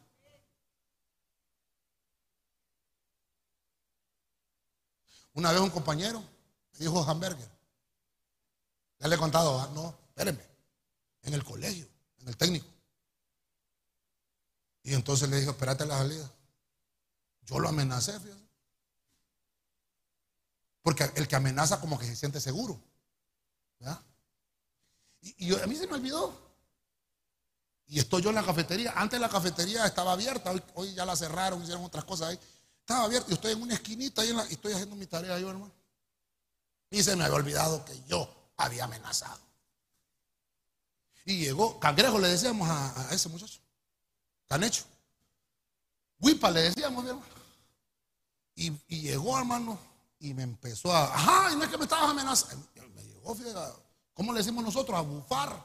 [5.39, 7.49] Una vez un compañero me dijo hamburger.
[8.99, 9.71] Ya le he contado, ¿ah?
[9.73, 10.45] no, espérenme,
[11.21, 11.87] en el colegio,
[12.17, 12.67] en el técnico.
[14.83, 16.29] Y entonces le dije, espérate la salida.
[17.43, 18.49] Yo lo amenacé, fíjate.
[20.81, 22.77] Porque el que amenaza como que se siente seguro.
[23.79, 24.01] ¿verdad?
[25.21, 26.37] Y, a mí se me olvidó.
[27.87, 28.91] Y estoy yo en la cafetería.
[28.93, 32.39] Antes la cafetería estaba abierta, hoy, hoy ya la cerraron, hicieron otras cosas ahí.
[32.89, 35.71] Estaba abierto y estoy en una esquinita y estoy haciendo mi tarea yo, hermano.
[36.89, 38.27] Y se me había olvidado que yo
[38.57, 39.39] había amenazado.
[41.23, 43.59] Y llegó, cangrejo le decíamos a, ese muchacho,
[44.47, 44.85] canecho.
[46.19, 47.27] Huipa le decíamos, mi hermano.
[48.55, 48.71] Y,
[49.01, 49.77] llegó, hermano,
[50.17, 52.67] y me empezó a, ajá, y no es que me estabas amenazando.
[52.95, 53.71] Me llegó, fíjate,
[54.15, 54.97] ¿cómo le decimos nosotros?
[54.97, 55.63] A bufar.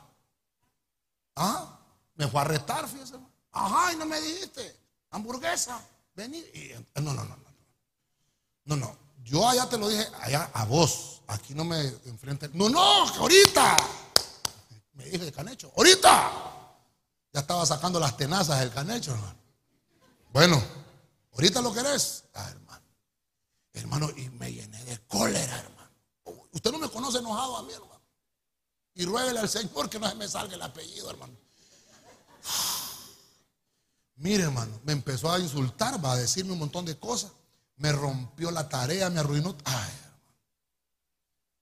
[1.37, 1.81] Ajá,
[2.17, 3.19] me fue a arrestar, fíjese.
[3.51, 5.83] Ajá, y no me dijiste, hamburguesa.
[6.15, 6.45] Vení.
[6.97, 7.55] no, no, no, no.
[8.65, 8.97] No, no.
[9.23, 11.23] Yo allá te lo dije, allá a vos.
[11.27, 12.51] Aquí no me enfrente.
[12.53, 13.77] No, no, ahorita.
[14.93, 15.73] Me dije de canecho.
[15.77, 16.55] Ahorita.
[17.33, 19.39] Ya estaba sacando las tenazas del canecho, hermano.
[20.33, 20.63] Bueno,
[21.33, 22.25] ahorita lo querés.
[22.35, 22.85] Ah, hermano.
[23.73, 25.91] Hermano, y me llené de cólera, hermano.
[26.53, 28.03] Usted no me conoce enojado a mí, hermano.
[28.95, 31.37] Y ruégale al Señor que no se me salga el apellido, hermano.
[34.17, 37.33] Mire, hermano, me empezó a insultar, va a decirme un montón de cosas.
[37.77, 39.57] Me rompió la tarea, me arruinó.
[39.65, 39.91] Ay,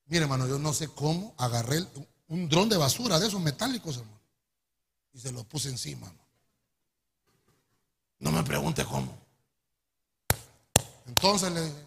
[0.07, 1.87] Mire, hermano, yo no sé cómo agarré
[2.29, 4.21] un dron de basura de esos metálicos, hermano.
[5.15, 6.29] Y se lo puse encima, hermano.
[8.19, 9.17] No me pregunte cómo.
[11.07, 11.87] Entonces le dije,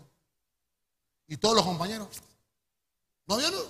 [1.28, 2.08] y todos los compañeros,
[3.28, 3.62] ¿no vieron?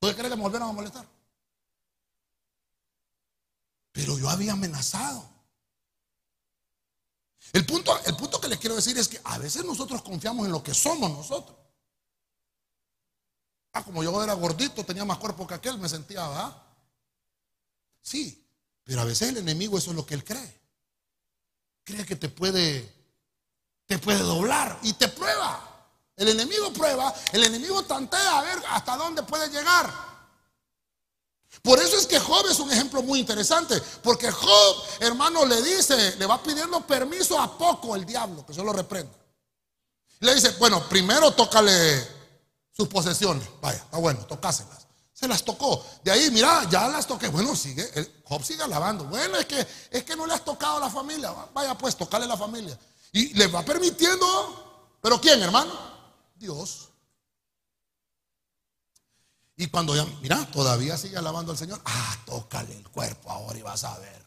[0.00, 1.06] ¿Tú crees que me volvieron a molestar?
[3.92, 5.33] Pero yo había amenazado.
[7.52, 10.52] El punto, el punto que les quiero decir es que a veces nosotros confiamos en
[10.52, 11.56] lo que somos nosotros.
[13.72, 16.62] Ah, como yo era gordito, tenía más cuerpo que aquel, me sentía, ¿verdad?
[18.00, 18.46] Sí,
[18.84, 20.60] pero a veces el enemigo eso es lo que él cree.
[21.82, 22.92] Cree que te puede,
[23.86, 25.70] te puede doblar y te prueba.
[26.16, 30.13] El enemigo prueba, el enemigo tantea a ver hasta dónde puede llegar.
[31.62, 36.16] Por eso es que Job es un ejemplo muy interesante, porque Job, hermano, le dice,
[36.16, 39.14] le va pidiendo permiso a poco el diablo, que se lo reprenda.
[40.20, 42.06] Le dice, bueno, primero tócale
[42.70, 43.46] sus posesiones.
[43.60, 44.86] Vaya, está bueno, tocáselas.
[45.12, 45.84] Se las tocó.
[46.02, 47.28] De ahí, mira, ya las toqué.
[47.28, 47.88] Bueno, sigue,
[48.24, 49.04] Job sigue alabando.
[49.04, 51.32] Bueno, es que, es que no le has tocado a la familia.
[51.52, 52.78] Vaya, pues, tocale a la familia.
[53.12, 55.72] Y le va permitiendo, pero ¿quién, hermano?
[56.34, 56.83] Dios.
[59.56, 63.62] Y cuando ya, mira, todavía sigue alabando al Señor, ah, tócale el cuerpo ahora y
[63.62, 64.24] vas a ver.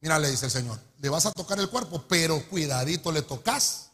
[0.00, 3.90] Mira, le dice el Señor, le vas a tocar el cuerpo, pero cuidadito le tocas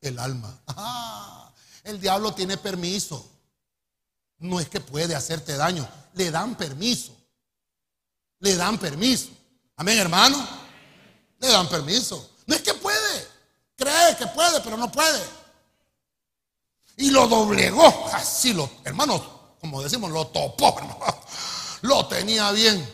[0.00, 0.58] el alma.
[0.68, 1.52] Ah,
[1.84, 3.24] el diablo tiene permiso.
[4.38, 7.16] No es que puede hacerte daño, le dan permiso.
[8.40, 9.30] Le dan permiso.
[9.76, 10.46] Amén, hermano.
[11.38, 12.30] Le dan permiso.
[12.46, 13.28] No es que puede,
[13.76, 15.22] cree que puede, pero no puede.
[16.96, 19.35] Y lo doblegó, así lo, hermano,
[19.70, 20.76] como decimos, lo topó,
[21.82, 22.88] Lo tenía bien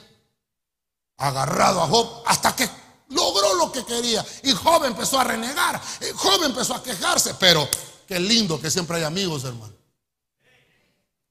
[1.18, 2.68] agarrado a Job hasta que
[3.08, 4.24] logró lo que quería.
[4.42, 5.80] Y Job empezó a renegar.
[6.00, 7.34] Y Job empezó a quejarse.
[7.34, 7.68] Pero
[8.06, 9.74] qué lindo que siempre hay amigos, hermano.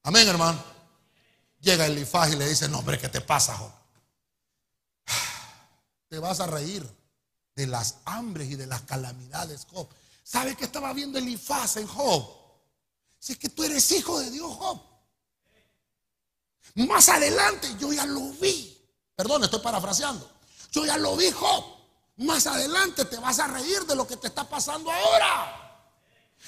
[0.04, 0.64] Amén, hermano.
[1.60, 3.72] Llega Elifaz y le dice: No, hombre, ¿qué te pasa, Job?
[6.08, 6.88] Te vas a reír
[7.56, 9.88] de las hambres y de las calamidades, Job.
[10.24, 12.42] ¿Sabe qué estaba viendo Elifaz en Job?
[13.20, 14.91] Si es que tú eres hijo de Dios, Job.
[16.76, 18.78] Más adelante yo ya lo vi.
[19.16, 20.30] Perdón, estoy parafraseando.
[20.72, 21.78] Yo ya lo dijo.
[22.18, 25.58] Más adelante te vas a reír de lo que te está pasando ahora.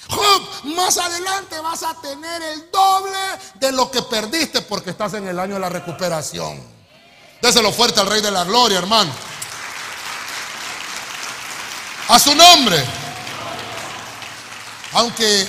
[0.08, 3.18] Job, más adelante vas a tener el doble
[3.54, 6.62] de lo que perdiste porque estás en el año de la recuperación.
[7.40, 9.12] Déselo fuerte al Rey de la Gloria, hermano.
[12.08, 12.84] A su nombre.
[14.92, 15.48] Aunque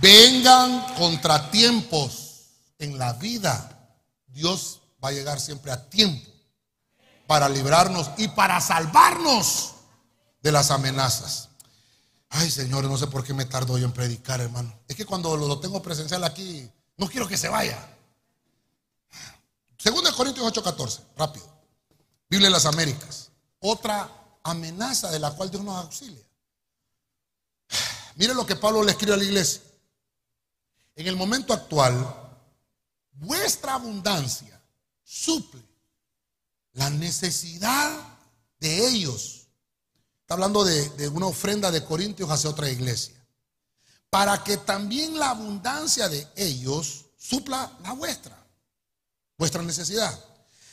[0.00, 2.42] vengan contratiempos
[2.78, 3.73] en la vida,
[4.34, 6.28] Dios va a llegar siempre a tiempo
[7.26, 9.74] para librarnos y para salvarnos
[10.42, 11.48] de las amenazas.
[12.28, 14.76] Ay, Señor, no sé por qué me tardo yo en predicar, hermano.
[14.88, 17.78] Es que cuando lo tengo presencial aquí, no quiero que se vaya.
[19.78, 21.46] Segundo de Corintios 8:14, rápido.
[22.28, 23.30] Biblia de las Américas.
[23.60, 24.10] Otra
[24.42, 26.24] amenaza de la cual Dios nos auxilia.
[28.16, 29.62] Mire lo que Pablo le escribe a la iglesia.
[30.96, 32.23] En el momento actual,
[33.14, 34.60] vuestra abundancia
[35.02, 35.62] suple
[36.72, 38.18] la necesidad
[38.58, 39.46] de ellos.
[40.20, 43.14] Está hablando de, una ofrenda de Corintios hacia otra iglesia.
[44.10, 48.36] Para que también la abundancia de ellos supla la vuestra,
[49.36, 50.18] vuestra necesidad.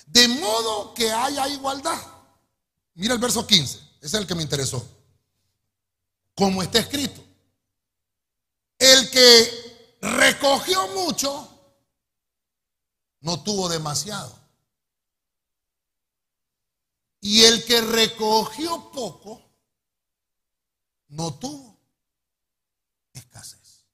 [0.07, 1.99] De modo que haya igualdad.
[2.93, 4.85] Mira el verso 15, ese es el que me interesó.
[6.35, 7.23] Como está escrito,
[8.77, 11.50] el que recogió mucho,
[13.21, 14.37] no tuvo demasiado.
[17.21, 19.41] Y el que recogió poco,
[21.07, 21.77] no tuvo
[23.13, 23.85] escasez.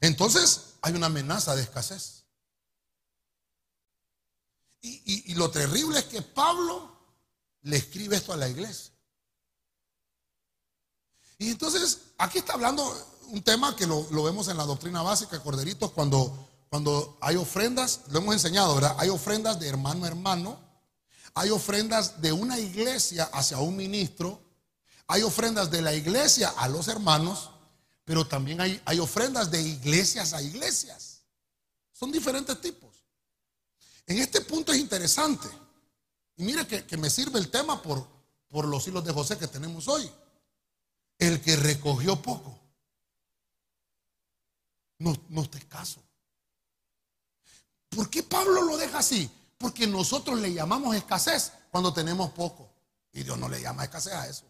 [0.00, 2.24] Entonces hay una amenaza de escasez.
[4.80, 6.92] Y, lo terrible es que Pablo
[7.62, 8.92] le escribe esto a la iglesia.
[11.38, 12.84] Y entonces aquí está hablando
[13.28, 18.18] un tema que lo, vemos en la doctrina básica, Corderitos, cuando, cuando hay ofrendas, lo
[18.18, 18.96] hemos enseñado, ¿verdad?
[18.98, 20.58] Hay ofrendas de hermano a hermano
[21.32, 24.42] hay ofrendas de una iglesia hacia un ministro.
[25.06, 27.50] Hay ofrendas de la iglesia a los hermanos.
[28.04, 31.22] Pero también hay, hay ofrendas de iglesias a iglesias.
[31.92, 33.04] Son diferentes tipos.
[34.08, 35.46] En este punto es interesante.
[36.36, 38.04] Y mire que, me sirve el tema por,
[38.48, 40.10] por los hilos de José que tenemos hoy.
[41.20, 42.58] El que recogió poco.
[44.98, 46.03] No, no está escaso.
[47.94, 49.30] ¿Por qué Pablo lo deja así?
[49.58, 52.70] Porque nosotros le llamamos escasez cuando tenemos poco.
[53.12, 54.44] Y Dios no le llama escasez a eso.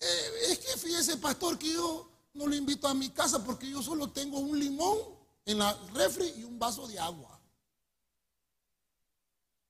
[0.00, 3.82] Eh, es que fíjese, pastor, que yo no lo invito a mi casa porque yo
[3.82, 4.98] solo tengo un limón
[5.44, 7.38] en la refri y un vaso de agua.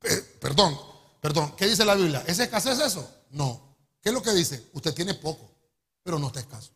[0.02, 0.78] Eh, perdón,
[1.20, 2.22] perdón, ¿qué dice la Biblia?
[2.26, 3.08] ¿Es escasez eso?
[3.30, 3.76] No.
[4.00, 4.70] ¿Qué es lo que dice?
[4.74, 5.50] Usted tiene poco,
[6.02, 6.72] pero no está escaso.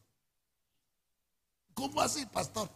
[1.75, 2.69] ¿Cómo así, pastor?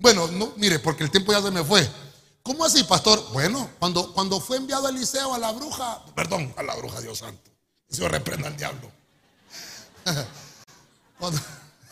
[0.00, 1.88] Bueno, no, mire, porque el tiempo ya se me fue.
[2.42, 3.22] ¿Cómo así, pastor?
[3.32, 7.50] Bueno, cuando, cuando fue enviado Eliseo a la bruja, perdón, a la bruja, Dios santo,
[7.88, 8.90] se reprenda al diablo.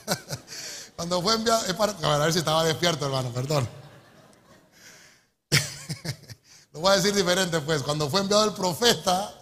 [0.96, 3.68] Cuando, fue enviado, es para, a ver si estaba despierto, hermano, perdón.
[6.72, 7.82] Lo voy a decir diferente, pues.
[7.82, 9.32] Cuando fue enviado el profeta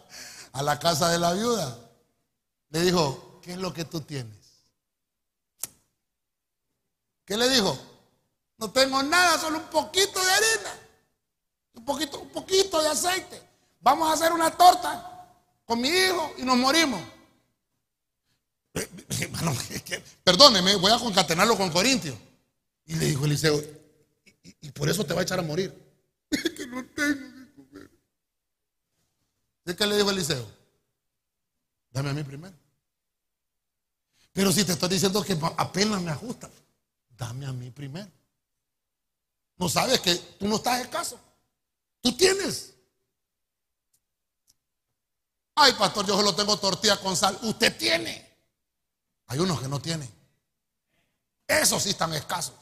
[0.53, 1.79] a la casa de la viuda,
[2.71, 4.37] le dijo, ¿qué es lo que tú tienes?
[7.25, 7.79] ¿Qué le dijo?
[8.59, 10.87] No tengo nada, solo un poquito de harina
[11.77, 13.41] un poquito, un poquito de aceite.
[13.81, 15.29] Vamos a hacer una torta
[15.65, 17.01] con mi hijo y nos morimos.
[20.25, 22.17] perdóneme, voy a concatenarlo con Corintios.
[22.87, 23.63] Y le dijo Eliseo,
[24.43, 25.73] y, por eso te va a echar a morir.
[26.31, 27.91] que no tengo que comer.
[29.77, 30.47] qué le dijo Eliseo?
[31.91, 32.55] Dame a mí primero.
[34.33, 36.51] Pero si te estoy diciendo que apenas me ajusta,
[37.17, 38.11] dame a mí primero.
[39.57, 41.19] No sabes que tú no estás escaso.
[42.01, 42.75] Tú tienes.
[45.55, 47.39] Ay, pastor, yo solo tengo tortilla con sal.
[47.43, 48.27] Usted tiene.
[49.27, 50.09] Hay unos que no tienen.
[51.47, 52.55] Esos sí están escasos.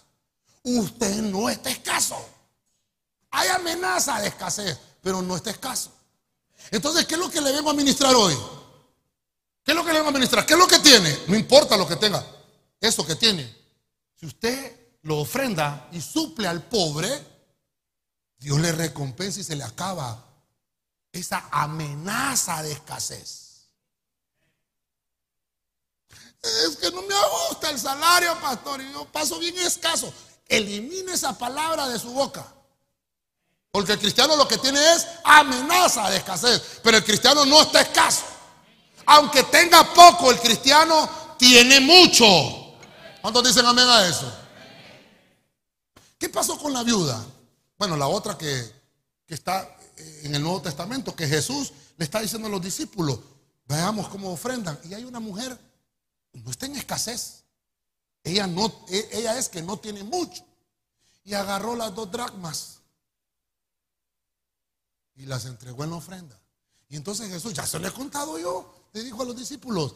[0.62, 2.16] Usted no está escaso.
[3.30, 5.92] Hay amenaza de escasez, pero no está escaso.
[6.70, 8.34] Entonces, ¿qué es lo que le vengo a ministrar hoy?
[9.64, 10.46] ¿Qué es lo que le vengo a ministrar?
[10.46, 11.18] ¿Qué es lo que tiene?
[11.26, 12.24] No importa lo que tenga.
[12.80, 13.54] Eso que tiene.
[14.14, 17.08] Si usted lo ofrenda y suple al pobre,
[18.38, 20.22] Dios le recompensa y se le acaba
[21.12, 23.68] esa amenaza de escasez.
[26.42, 27.14] Es que no me
[27.48, 30.12] gusta el salario, pastor, y yo paso bien escaso.
[30.46, 32.46] Elimine esa palabra de su boca.
[33.70, 36.80] Porque el cristiano lo que tiene es amenaza de escasez.
[36.82, 38.24] Pero el cristiano no está escaso.
[39.06, 42.24] Aunque tenga poco, el cristiano tiene mucho.
[43.20, 44.43] ¿Cuántos dicen amén a eso?
[46.34, 47.24] ¿Qué pasó con la viuda?
[47.78, 48.72] Bueno, la otra que,
[49.28, 53.20] está eh, en el Nuevo Testamento que Jesús le está diciendo a los discípulos,
[53.66, 54.76] veamos cómo ofrendan.
[54.82, 55.56] Y hay una mujer,
[56.32, 57.44] no está en escasez.
[58.24, 60.44] Ella, no, e, ella es que no tiene mucho.
[61.22, 62.80] Y agarró las dos dracmas
[65.14, 66.36] y las entregó en la ofrenda.
[66.88, 69.94] Y entonces Jesús, ya se lo he contado yo, le dijo a los discípulos,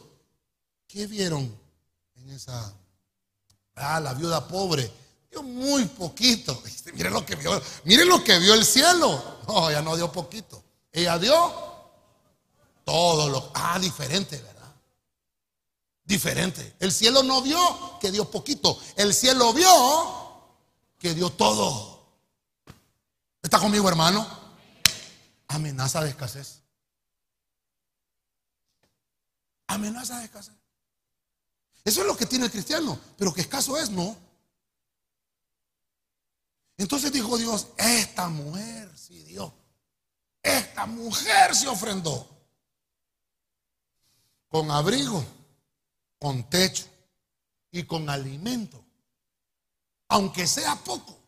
[0.87, 1.53] ¿qué vieron
[2.15, 2.73] en esa?
[3.75, 5.08] Ah, la viuda pobre.
[5.31, 6.63] Dio muy poquito.
[6.95, 7.61] Miren lo que vio.
[7.85, 9.41] Miren lo que vio el cielo.
[9.47, 10.63] No, ella no dio poquito.
[10.93, 11.35] Ella dio
[12.85, 13.51] todo lo.
[13.55, 14.75] Ah, diferente, ¿verdad?
[16.05, 16.77] Diferente.
[16.81, 18.79] El cielo no vio que dio poquito.
[18.97, 19.69] El cielo vio
[20.99, 21.99] que dio todo.
[23.43, 24.27] ¿Está conmigo, hermano?
[25.49, 26.61] Amenaza de escasez.
[29.67, 30.55] Amenaza de escasez.
[31.85, 34.17] Eso es lo que tiene el cristiano, pero que escaso es, no.
[36.79, 39.53] Entonces dijo Dios, esta mujer sí dio.
[40.43, 42.27] Esta mujer se ofrendó.
[44.49, 45.23] Con abrigo,
[46.19, 46.87] con techo
[47.71, 48.83] y con alimento.
[50.09, 51.19] Aunque sea poco.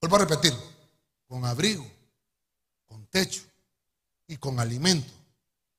[0.00, 0.54] Vuelvo a repetir.
[1.26, 1.86] Con abrigo,
[2.86, 3.42] con techo
[4.26, 5.12] y con alimento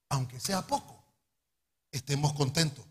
[0.09, 1.03] aunque sea poco,
[1.91, 2.85] estemos contentos.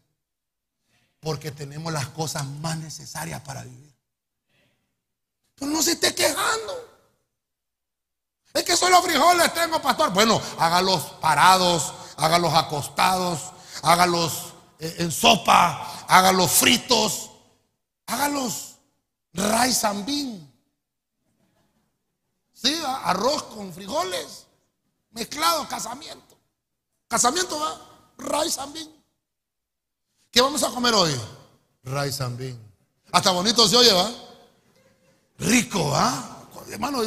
[1.21, 3.94] Porque tenemos las cosas más necesarias para vivir.
[5.57, 6.95] Pero no se esté quejando.
[8.53, 10.13] Es que solo frijoles tengo, pastor.
[10.13, 13.41] Bueno, hágalos parados, hágalos acostados,
[13.83, 17.31] hágalos eh, en sopa, hágalos fritos,
[18.07, 18.77] hágalos
[19.33, 20.53] rice and bean.
[22.53, 24.47] Sí, arroz con frijoles,
[25.11, 26.39] mezclado, casamiento.
[27.09, 27.81] Casamiento va,
[28.19, 29.05] rice and bean.
[30.31, 31.15] ¿Qué vamos a comer hoy?
[31.83, 32.75] Rice and bean.
[33.13, 34.11] Hasta bonito se oye, ¿va?
[35.39, 36.31] Rico, ¿va?
[36.71, 37.03] Hermano,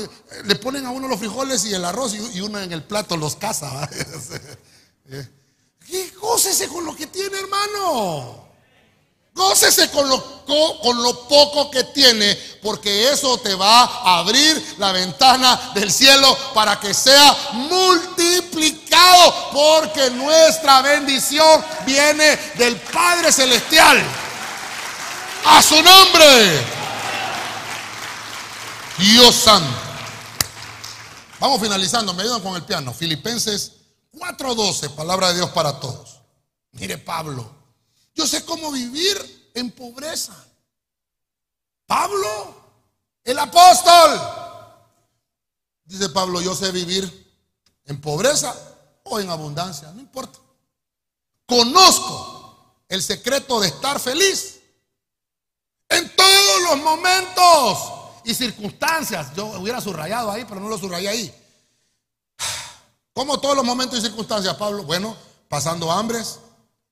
[0.46, 3.36] le ponen a uno los frijoles y el arroz y uno en el plato los
[3.36, 3.90] caza, ¿va?
[5.88, 8.46] ¿Qué gócese con lo que tiene, hermano?
[9.34, 10.46] Gócese con lo,
[10.82, 16.36] con lo poco que tiene, porque eso te va a abrir la ventana del cielo
[16.54, 24.04] para que sea multiplicado, porque nuestra bendición viene del Padre Celestial.
[25.46, 26.77] A su nombre.
[28.98, 29.78] Dios Santo.
[31.40, 32.94] Vamos finalizando, me ayudan con el piano.
[32.94, 33.74] Filipenses
[34.12, 36.20] 4:12, palabra de Dios para todos.
[36.72, 37.50] Mire Pablo.
[38.16, 40.36] Yo sé cómo vivir en pobreza.
[41.86, 42.56] Pablo,
[43.24, 44.20] el apóstol.
[45.86, 47.28] Dice Pablo, yo sé vivir
[47.86, 48.54] en pobreza
[49.04, 50.40] o en abundancia, no importa.
[51.46, 54.60] Conozco el secreto de estar feliz
[55.88, 57.97] en todos los momentos
[58.28, 59.34] y circunstancias.
[59.36, 61.34] Yo hubiera subrayado ahí, pero no lo subrayé ahí.
[63.14, 64.84] ¿Cómo todos los momentos y circunstancias, Pablo?
[64.84, 65.16] Bueno,
[65.48, 66.40] pasando hambres,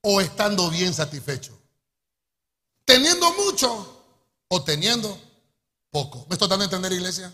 [0.01, 1.59] o estando bien satisfecho?
[2.85, 4.03] ¿Teniendo mucho
[4.47, 5.19] o teniendo
[5.89, 6.25] poco?
[6.29, 7.33] ¿Me estoy dando a entender, iglesia?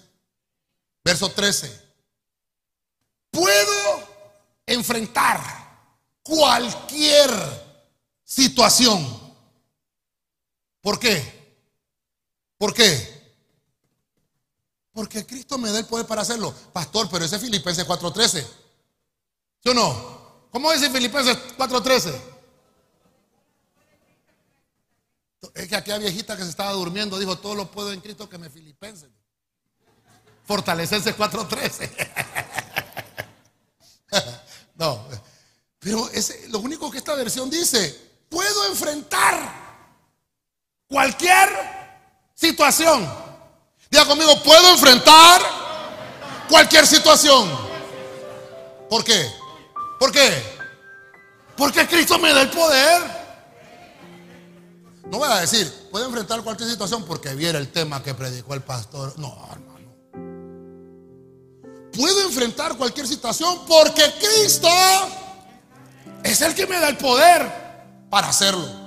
[1.04, 1.92] Verso 13.
[3.30, 4.08] Puedo
[4.66, 5.42] enfrentar
[6.24, 7.30] cualquier
[8.24, 9.06] situación.
[10.80, 11.56] ¿Por qué?
[12.58, 13.11] ¿Por qué?
[14.94, 16.54] Porque Cristo me da el poder para hacerlo.
[16.74, 18.46] Pastor, pero ese es Filipenses 4:13.
[19.64, 20.22] ¿Sí o no?
[20.52, 22.32] ¿Cómo dice Filipenses 4:13?
[25.56, 28.38] Es que aquella viejita que se estaba durmiendo dijo, todo lo puedo en Cristo que
[28.38, 29.10] me filipense.
[30.46, 31.90] Fortalecerse 4.13.
[34.76, 35.06] no,
[35.80, 36.10] pero
[36.50, 39.62] lo único que esta versión dice, puedo enfrentar
[40.88, 41.50] cualquier
[42.36, 43.31] situación.
[43.92, 45.42] Diga conmigo, puedo enfrentar
[46.50, 47.52] cualquier situación.
[48.90, 49.30] ¿Por qué?
[50.00, 50.42] ¿Por qué?
[51.58, 53.02] Porque Cristo me da el poder.
[55.10, 58.62] No voy a decir, puede enfrentar cualquier situación porque viera el tema que predicó el
[58.62, 59.14] pastor.
[59.20, 59.92] No, hermano.
[61.92, 64.70] Puedo enfrentar cualquier situación porque Cristo
[66.24, 68.81] es el que me da el poder para hacerlo.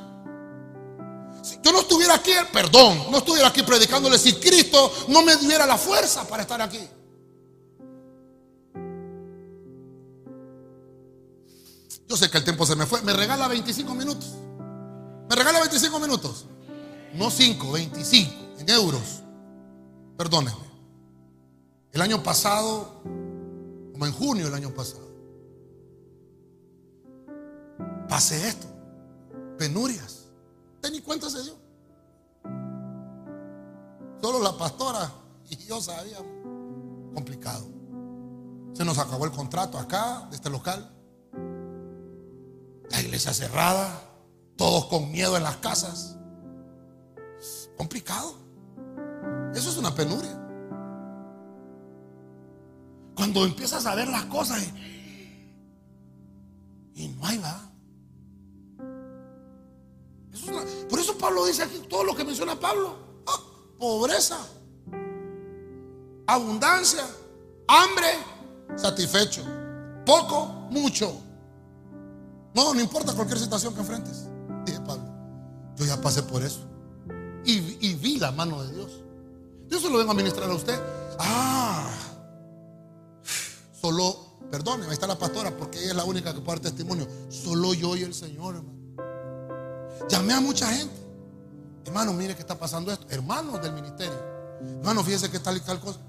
[1.64, 5.78] Yo no estuviera aquí, perdón, no estuviera aquí predicándole si Cristo no me diera la
[5.78, 6.80] fuerza para estar aquí.
[12.06, 13.00] Yo sé que el tiempo se me fue.
[13.00, 14.34] Me regala 25 minutos.
[15.28, 16.44] ¿Me regala 25 minutos?
[17.14, 19.22] No 5, 25 en euros.
[20.18, 20.64] Perdónenme.
[21.92, 23.00] El año pasado,
[23.92, 25.08] como en junio del año pasado,
[28.06, 28.66] pasé esto.
[29.56, 30.23] Penurias.
[30.85, 31.55] ¿Usted ni cuenta se dio?
[34.20, 35.11] Solo la pastora
[35.49, 36.30] y yo sabíamos.
[37.14, 37.66] Complicado.
[38.74, 40.95] Se nos acabó el contrato acá, de este local.
[42.91, 43.99] La iglesia cerrada,
[44.59, 46.18] todos con miedo en las casas.
[47.78, 48.35] complicado.
[49.55, 50.39] Eso es una penuria.
[53.14, 54.62] Cuando empiezas a ver las cosas
[56.95, 57.73] y, no hay va.
[60.89, 62.97] Por eso Pablo dice aquí todo lo que menciona Pablo.
[63.26, 63.41] Ah,
[63.78, 64.39] pobreza,
[66.26, 67.05] abundancia,
[67.68, 68.09] hambre,
[68.76, 69.43] satisfecho.
[70.05, 71.14] Poco, mucho.
[72.55, 74.28] No, no importa cualquier situación que enfrentes.
[74.64, 75.05] Dije Pablo,
[75.76, 76.61] yo ya pasé por eso.
[77.45, 79.03] Y, y vi la mano de Dios.
[79.68, 80.78] Yo se lo vengo a ministrar a usted.
[81.18, 81.91] Ah,
[83.80, 87.07] solo, perdone, ahí está la pastora porque ella es la única que puede dar testimonio.
[87.28, 88.73] Solo yo y el Señor, hermano.
[90.09, 90.94] Llamé a mucha gente.
[91.84, 93.07] Hermano, mire que está pasando esto.
[93.11, 94.18] Hermanos del ministerio.
[94.61, 96.00] Hermano, fíjese que tal y tal cosa.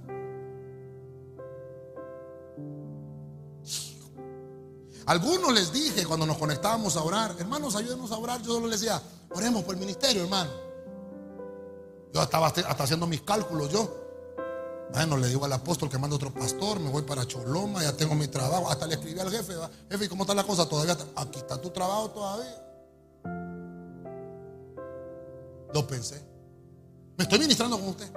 [5.06, 8.42] Algunos les dije cuando nos conectábamos a orar, hermanos, ayúdenos a orar.
[8.42, 9.02] Yo solo les decía,
[9.36, 10.50] oremos por el ministerio, hermano.
[12.12, 14.04] Yo estaba hasta haciendo mis cálculos yo.
[14.92, 18.16] Bueno, le digo al apóstol que manda otro pastor, me voy para Choloma, ya tengo
[18.16, 18.70] mi trabajo.
[18.70, 19.54] Hasta le escribí al jefe,
[19.92, 20.68] jefe, ¿cómo está la cosa?
[20.68, 22.65] Todavía aquí está tu trabajo todavía.
[25.76, 26.16] Lo pensé.
[27.18, 28.10] Me estoy ministrando con usted.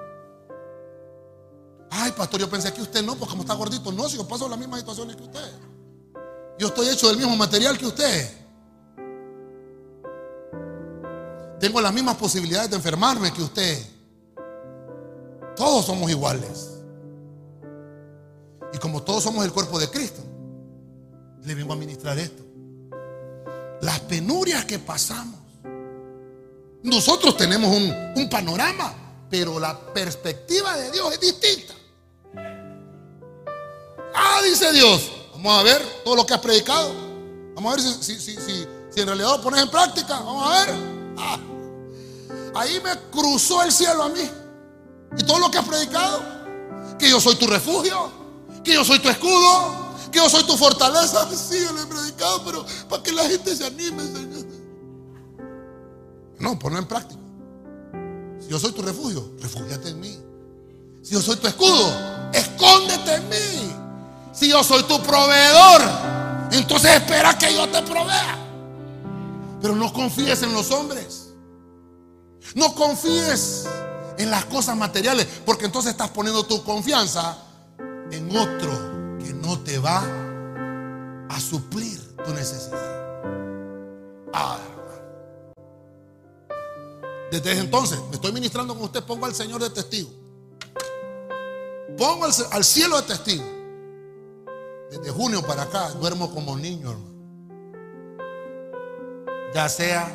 [1.91, 4.49] Ay, pastor, yo pensé que usted no, porque como está gordito, no, si yo paso
[4.49, 5.53] las mismas situaciones que usted.
[6.57, 8.31] Yo estoy hecho del mismo material que usted.
[11.59, 13.85] Tengo las mismas posibilidades de enfermarme que usted.
[15.57, 16.79] Todos somos iguales.
[18.73, 20.23] Y como todos somos el cuerpo de Cristo,
[21.43, 22.45] le vengo a ministrar esto.
[23.81, 25.47] Las penurias que pasamos.
[26.83, 28.95] Nosotros tenemos un, panorama,
[29.31, 31.74] pero la perspectiva de Dios es distinta.
[34.14, 36.93] Ah, dice Dios, Vamos a ver todo lo que has predicado.
[37.55, 38.66] Vamos a ver si, si,
[38.97, 40.18] en realidad lo pones en práctica.
[40.18, 40.74] Vamos a ver.
[41.16, 41.39] Ah.
[42.57, 44.29] ahí me cruzó el cielo a mí.
[45.16, 46.20] Y todo lo que has predicado.
[46.99, 48.11] Que yo soy tu refugio.
[48.64, 49.95] Que yo soy tu escudo.
[50.11, 51.29] Que yo soy tu fortaleza.
[51.37, 54.28] Sí, yo lo he predicado, pero para que la gente se anime, Señor.
[56.41, 57.20] No, ponlo en práctica.
[58.41, 60.18] Si yo soy tu refugio, refúgiate en mí.
[61.03, 63.74] Si yo soy tu escudo, escóndete en mí.
[64.32, 65.82] Si yo soy tu proveedor,
[66.53, 68.39] entonces espera que yo te provea.
[69.61, 71.30] Pero no confíes en los hombres.
[72.55, 73.66] No confíes
[74.16, 77.39] en las cosas materiales, porque entonces estás poniendo tu confianza
[78.11, 80.03] en otro que no te va
[81.28, 82.78] a suplir tu necesidad.
[84.32, 84.59] Ah,
[87.31, 90.11] desde entonces, me estoy ministrando con usted, pongo al Señor de testigo.
[91.97, 93.45] Pongo al, al cielo de testigo.
[94.91, 97.18] Desde junio para acá duermo como niño, hermano.
[99.55, 100.09] Ya sea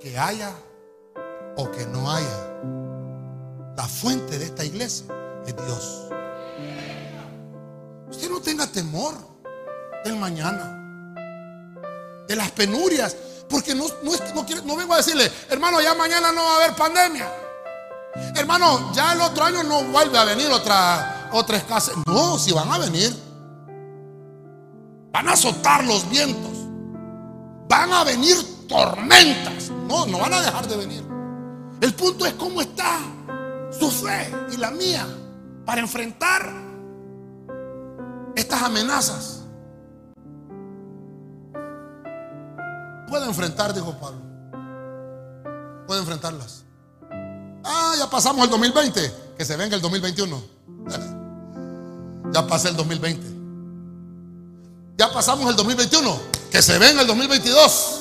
[0.00, 0.54] que haya
[1.56, 2.52] o que no haya.
[3.76, 5.06] La fuente de esta iglesia
[5.46, 6.02] es Dios.
[8.10, 9.14] Usted no tenga temor
[10.04, 11.14] del mañana,
[12.28, 13.16] de las penurias,
[13.48, 13.86] porque no,
[14.64, 17.32] no, vengo a decirle, hermano, ya mañana no va a haber pandemia.
[18.34, 21.94] Hermano, ya el otro año no vuelve a venir otra, otra escasez.
[22.06, 23.14] No, si van a venir.
[25.12, 26.52] Van a azotar los vientos.
[27.68, 28.36] Van a venir
[28.68, 29.70] tormentas.
[29.86, 31.06] No, no van a dejar de venir.
[31.80, 32.98] El punto es cómo está
[33.78, 35.06] su fe y la mía
[35.64, 36.50] para enfrentar
[38.34, 39.35] estas amenazas.
[43.08, 44.20] Puede enfrentar, dijo Pablo.
[45.86, 46.64] Puede enfrentarlas.
[47.64, 49.12] Ah, ya pasamos el 2020.
[49.36, 50.42] Que se venga el 2021.
[52.32, 53.24] Ya pasé el 2020.
[54.98, 56.18] Ya pasamos el 2021.
[56.50, 58.00] Que se venga el 2022.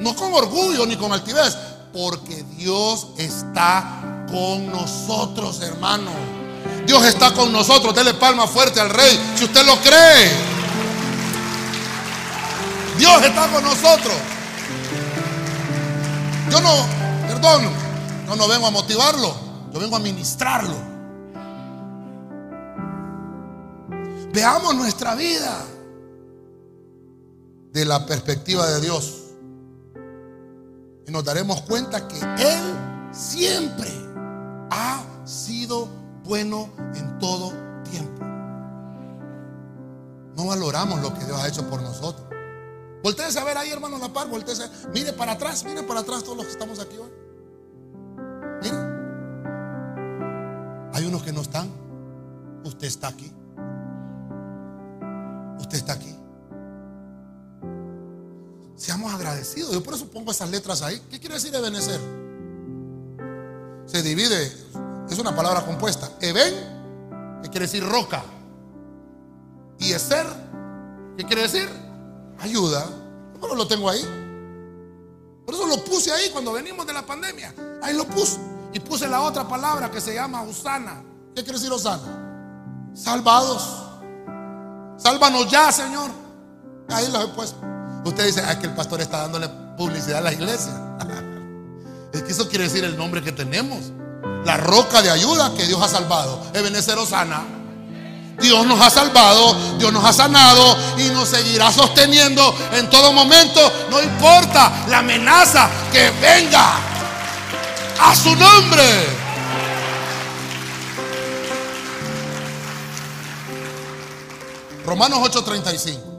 [0.00, 1.56] No con orgullo ni con altivez.
[1.92, 6.10] Porque Dios está con nosotros, hermano.
[6.84, 7.94] Dios está con nosotros.
[7.94, 9.34] Dele palma fuerte al rey.
[9.36, 10.53] Si usted lo cree.
[12.98, 14.14] Dios está con nosotros.
[16.50, 16.86] Yo no,
[17.26, 17.70] perdón,
[18.26, 19.34] no, no vengo a motivarlo.
[19.72, 20.76] Yo vengo a ministrarlo.
[24.32, 25.64] Veamos nuestra vida
[27.72, 29.20] de la perspectiva de Dios.
[31.06, 33.90] Y nos daremos cuenta que Él siempre
[34.70, 35.88] ha sido
[36.24, 37.52] bueno en todo
[37.90, 38.24] tiempo.
[40.36, 42.33] No valoramos lo que Dios ha hecho por nosotros.
[43.04, 44.28] Voltéese a ver ahí, hermano, la par.
[44.28, 44.64] Voltéese.
[44.94, 47.10] Mire para atrás, mire para atrás todos los que estamos aquí hoy.
[48.62, 48.76] Mire.
[50.94, 51.70] Hay unos que no están.
[52.64, 53.30] Usted está aquí.
[55.58, 56.16] usted está aquí.
[58.74, 59.70] Seamos agradecidos.
[59.72, 60.98] Yo por eso pongo esas letras ahí.
[61.10, 62.00] ¿Qué quiere decir Ebenecer?
[63.84, 64.50] Se divide,
[65.10, 66.10] es una palabra compuesta.
[66.22, 66.54] Eben,
[67.42, 68.24] que quiere decir roca.
[69.78, 70.26] Y Eser,
[71.18, 71.83] ¿qué quiere decir?
[72.40, 72.86] Ayuda.
[73.40, 74.02] Bueno, lo tengo ahí.
[75.44, 77.54] Por eso lo puse ahí cuando venimos de la pandemia.
[77.82, 78.38] Ahí lo puse.
[78.72, 81.02] Y puse la otra palabra que se llama Usana.
[81.34, 82.92] ¿Qué quiere decir Usana?
[82.94, 83.84] Salvados.
[84.96, 86.10] Sálvanos ya, Señor.
[86.88, 87.58] Ahí lo he puesto.
[88.04, 90.72] Usted dice, ah, que el pastor está dándole publicidad a la iglesia.
[92.12, 93.92] es que eso quiere decir el nombre que tenemos.
[94.44, 96.40] La roca de ayuda que Dios ha salvado.
[96.52, 97.44] Ebenezer Osana.
[98.40, 103.60] Dios nos ha salvado, Dios nos ha sanado y nos seguirá sosteniendo en todo momento.
[103.90, 106.76] No importa la amenaza que venga
[108.00, 109.24] a su nombre.
[114.84, 116.14] Romanos 8:35.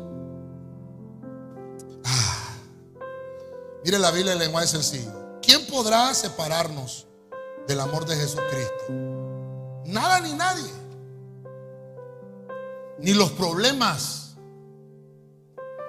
[3.83, 5.39] Mire la Biblia en lenguaje sencillo.
[5.43, 7.05] ¿Quién podrá separarnos
[7.67, 8.85] del amor de Jesucristo?
[9.85, 10.84] Nada ni nadie.
[12.99, 14.35] Ni los problemas,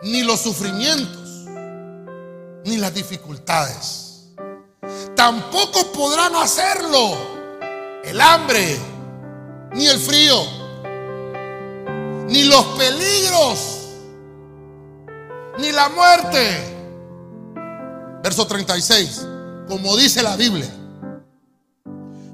[0.03, 1.47] ni los sufrimientos,
[2.65, 4.33] ni las dificultades.
[5.15, 7.17] Tampoco podrán hacerlo
[8.05, 8.77] el hambre,
[9.73, 10.43] ni el frío,
[12.29, 13.89] ni los peligros,
[15.59, 16.77] ni la muerte
[18.27, 19.25] Verso 36.
[19.69, 20.69] Como dice la Biblia.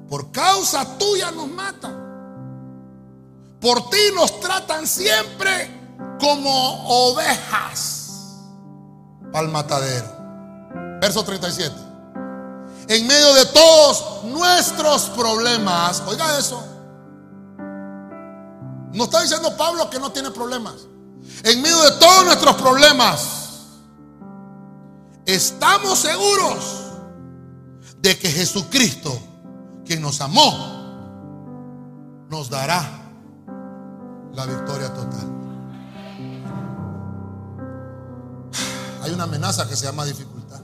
[0.09, 2.02] Por causa tuya nos matan.
[3.63, 5.71] Por ti nos tratan siempre
[6.19, 8.41] como ovejas
[9.33, 10.09] al matadero.
[11.01, 11.73] Verso 37.
[12.89, 16.61] En medio de todos nuestros problemas, oiga eso.
[18.93, 20.75] No está diciendo Pablo que no tiene problemas.
[21.45, 23.61] En medio de todos nuestros problemas,
[25.25, 26.83] estamos seguros
[27.99, 29.17] de que Jesucristo,
[29.87, 30.51] quien nos amó,
[32.29, 33.02] nos dará
[34.35, 35.29] la victoria total.
[39.03, 40.61] Hay una amenaza que se llama dificultad.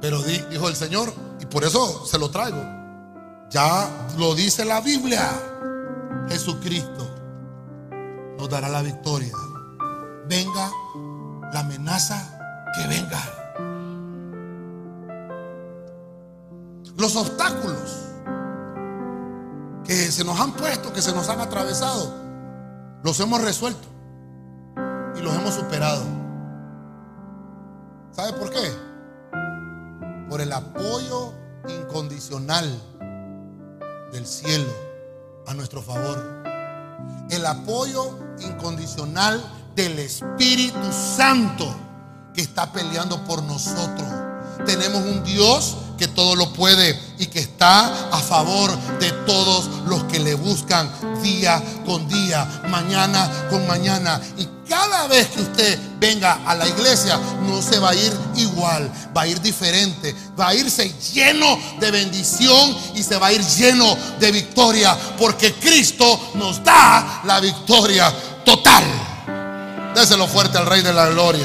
[0.00, 2.62] Pero dijo el Señor, y por eso se lo traigo.
[3.50, 3.88] Ya
[4.18, 5.28] lo dice la Biblia.
[6.28, 7.08] Jesucristo
[8.38, 9.34] nos dará la victoria.
[10.28, 10.70] Venga
[11.52, 12.38] la amenaza
[12.74, 13.20] que venga.
[16.96, 18.09] Los obstáculos
[19.94, 22.14] se nos han puesto, que se nos han atravesado,
[23.02, 23.88] los hemos resuelto
[25.16, 26.02] y los hemos superado.
[28.12, 28.72] ¿Sabe por qué?
[30.28, 31.32] Por el apoyo
[31.68, 32.80] incondicional
[34.12, 34.72] del cielo
[35.46, 36.42] a nuestro favor.
[37.30, 39.42] El apoyo incondicional
[39.74, 41.66] del Espíritu Santo
[42.34, 44.06] que está peleando por nosotros.
[44.66, 50.02] Tenemos un Dios que todo lo puede y que está a favor de todos los
[50.04, 50.90] que le buscan
[51.22, 54.20] día con día, mañana con mañana.
[54.38, 58.90] Y cada vez que usted venga a la iglesia, no se va a ir igual,
[59.14, 63.44] va a ir diferente, va a irse lleno de bendición y se va a ir
[63.44, 68.12] lleno de victoria, porque Cristo nos da la victoria
[68.44, 68.84] total.
[69.94, 71.44] Déselo fuerte al Rey de la Gloria.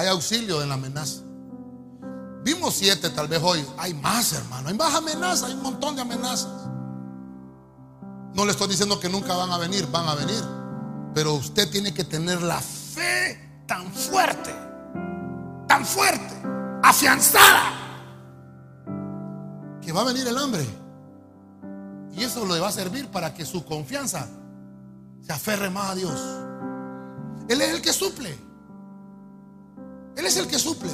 [0.00, 1.20] Hay auxilio en la amenaza.
[2.42, 3.62] Vimos siete tal vez hoy.
[3.76, 4.70] Hay más, hermano.
[4.70, 5.50] Hay más amenazas.
[5.50, 6.48] Hay un montón de amenazas.
[8.32, 9.86] No le estoy diciendo que nunca van a venir.
[9.88, 10.42] Van a venir.
[11.14, 14.54] Pero usted tiene que tener la fe tan fuerte.
[15.68, 16.34] Tan fuerte.
[16.82, 17.76] Afianzada
[19.82, 20.64] que va a venir el hambre.
[22.16, 24.26] Y eso le va a servir para que su confianza
[25.20, 26.18] se aferre más a Dios.
[27.50, 28.49] Él es el que suple.
[30.16, 30.90] Él es el que suple.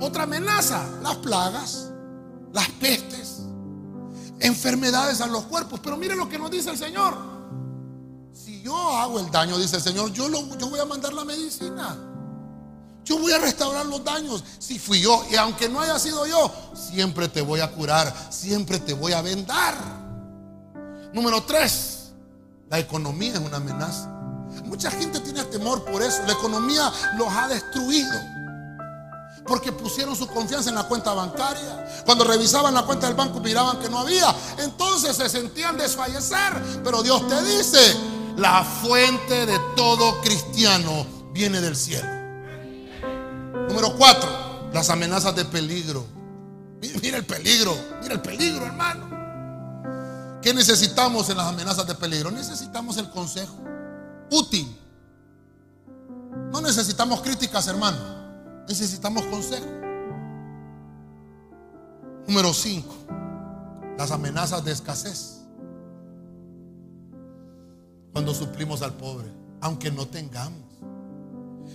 [0.00, 1.90] Otra amenaza, las plagas,
[2.52, 3.42] las pestes,
[4.40, 5.80] enfermedades a los cuerpos.
[5.80, 7.14] Pero mire lo que nos dice el Señor.
[8.32, 11.24] Si yo hago el daño, dice el Señor, yo, lo, yo voy a mandar la
[11.24, 11.96] medicina.
[13.04, 15.24] Yo voy a restaurar los daños si fui yo.
[15.30, 19.22] Y aunque no haya sido yo, siempre te voy a curar, siempre te voy a
[19.22, 19.74] vendar.
[21.12, 22.12] Número tres,
[22.68, 24.13] la economía es una amenaza.
[24.64, 26.22] Mucha gente tiene temor por eso.
[26.26, 28.12] La economía los ha destruido.
[29.46, 32.02] Porque pusieron su confianza en la cuenta bancaria.
[32.04, 34.34] Cuando revisaban la cuenta del banco miraban que no había.
[34.58, 36.80] Entonces se sentían desfallecer.
[36.82, 37.78] Pero Dios te dice,
[38.36, 42.08] la fuente de todo cristiano viene del cielo.
[43.68, 46.06] Número cuatro, las amenazas de peligro.
[46.80, 49.14] Mira el peligro, mira el peligro, hermano.
[50.42, 52.30] ¿Qué necesitamos en las amenazas de peligro?
[52.30, 53.54] Necesitamos el consejo
[54.34, 54.76] útil.
[56.50, 57.98] No necesitamos críticas, hermano.
[58.68, 59.66] Necesitamos consejo.
[62.26, 62.94] Número 5.
[63.98, 65.40] Las amenazas de escasez.
[68.12, 69.28] Cuando suplimos al pobre,
[69.60, 70.62] aunque no tengamos.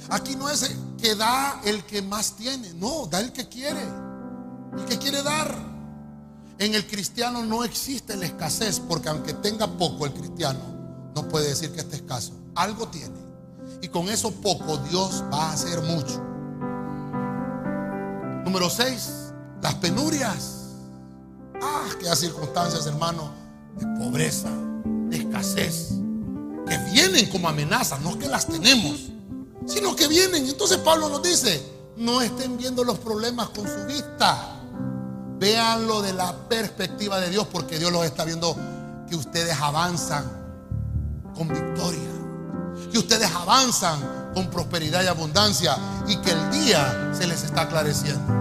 [0.10, 3.84] Aquí no es que da el que más tiene, no, da el que quiere,
[4.78, 5.54] el que quiere dar.
[6.58, 10.60] En el cristiano no existe la escasez, porque aunque tenga poco el cristiano,
[11.16, 12.39] no puede decir que esté escaso.
[12.56, 13.16] Algo tiene.
[13.82, 16.22] Y con eso poco Dios va a hacer mucho.
[18.44, 20.56] Número 6, las penurias.
[21.62, 23.32] Ah, qué circunstancias, hermano,
[23.78, 24.50] de pobreza,
[25.10, 25.90] de escasez,
[26.68, 29.10] que vienen como amenazas, no es que las tenemos
[29.70, 30.48] sino que vienen.
[30.48, 31.64] Entonces Pablo nos dice,
[31.98, 34.56] no estén viendo los problemas con su vista.
[35.38, 38.58] Véanlo de la perspectiva de Dios, porque Dios los está viendo
[39.08, 40.26] que ustedes avanzan
[41.36, 42.10] con victoria,
[42.92, 44.00] que ustedes avanzan
[44.34, 48.40] con prosperidad y abundancia y que el día se les está aclareciendo.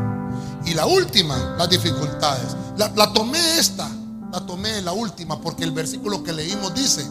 [0.65, 2.57] Y la última, las dificultades.
[2.77, 3.89] La, tomé esta,
[4.33, 7.07] la tomé la última, porque el versículo que leímos dice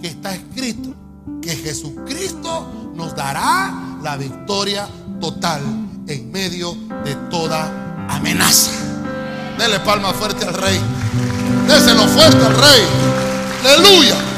[0.00, 0.94] que está escrito
[1.40, 4.88] que Jesucristo nos dará la victoria
[5.20, 5.60] total
[6.06, 6.74] en medio
[7.04, 8.70] de toda amenaza.
[9.58, 10.80] Dele palma fuerte al rey.
[11.68, 12.82] Déselo fuerte al rey.
[13.64, 14.33] Aleluya.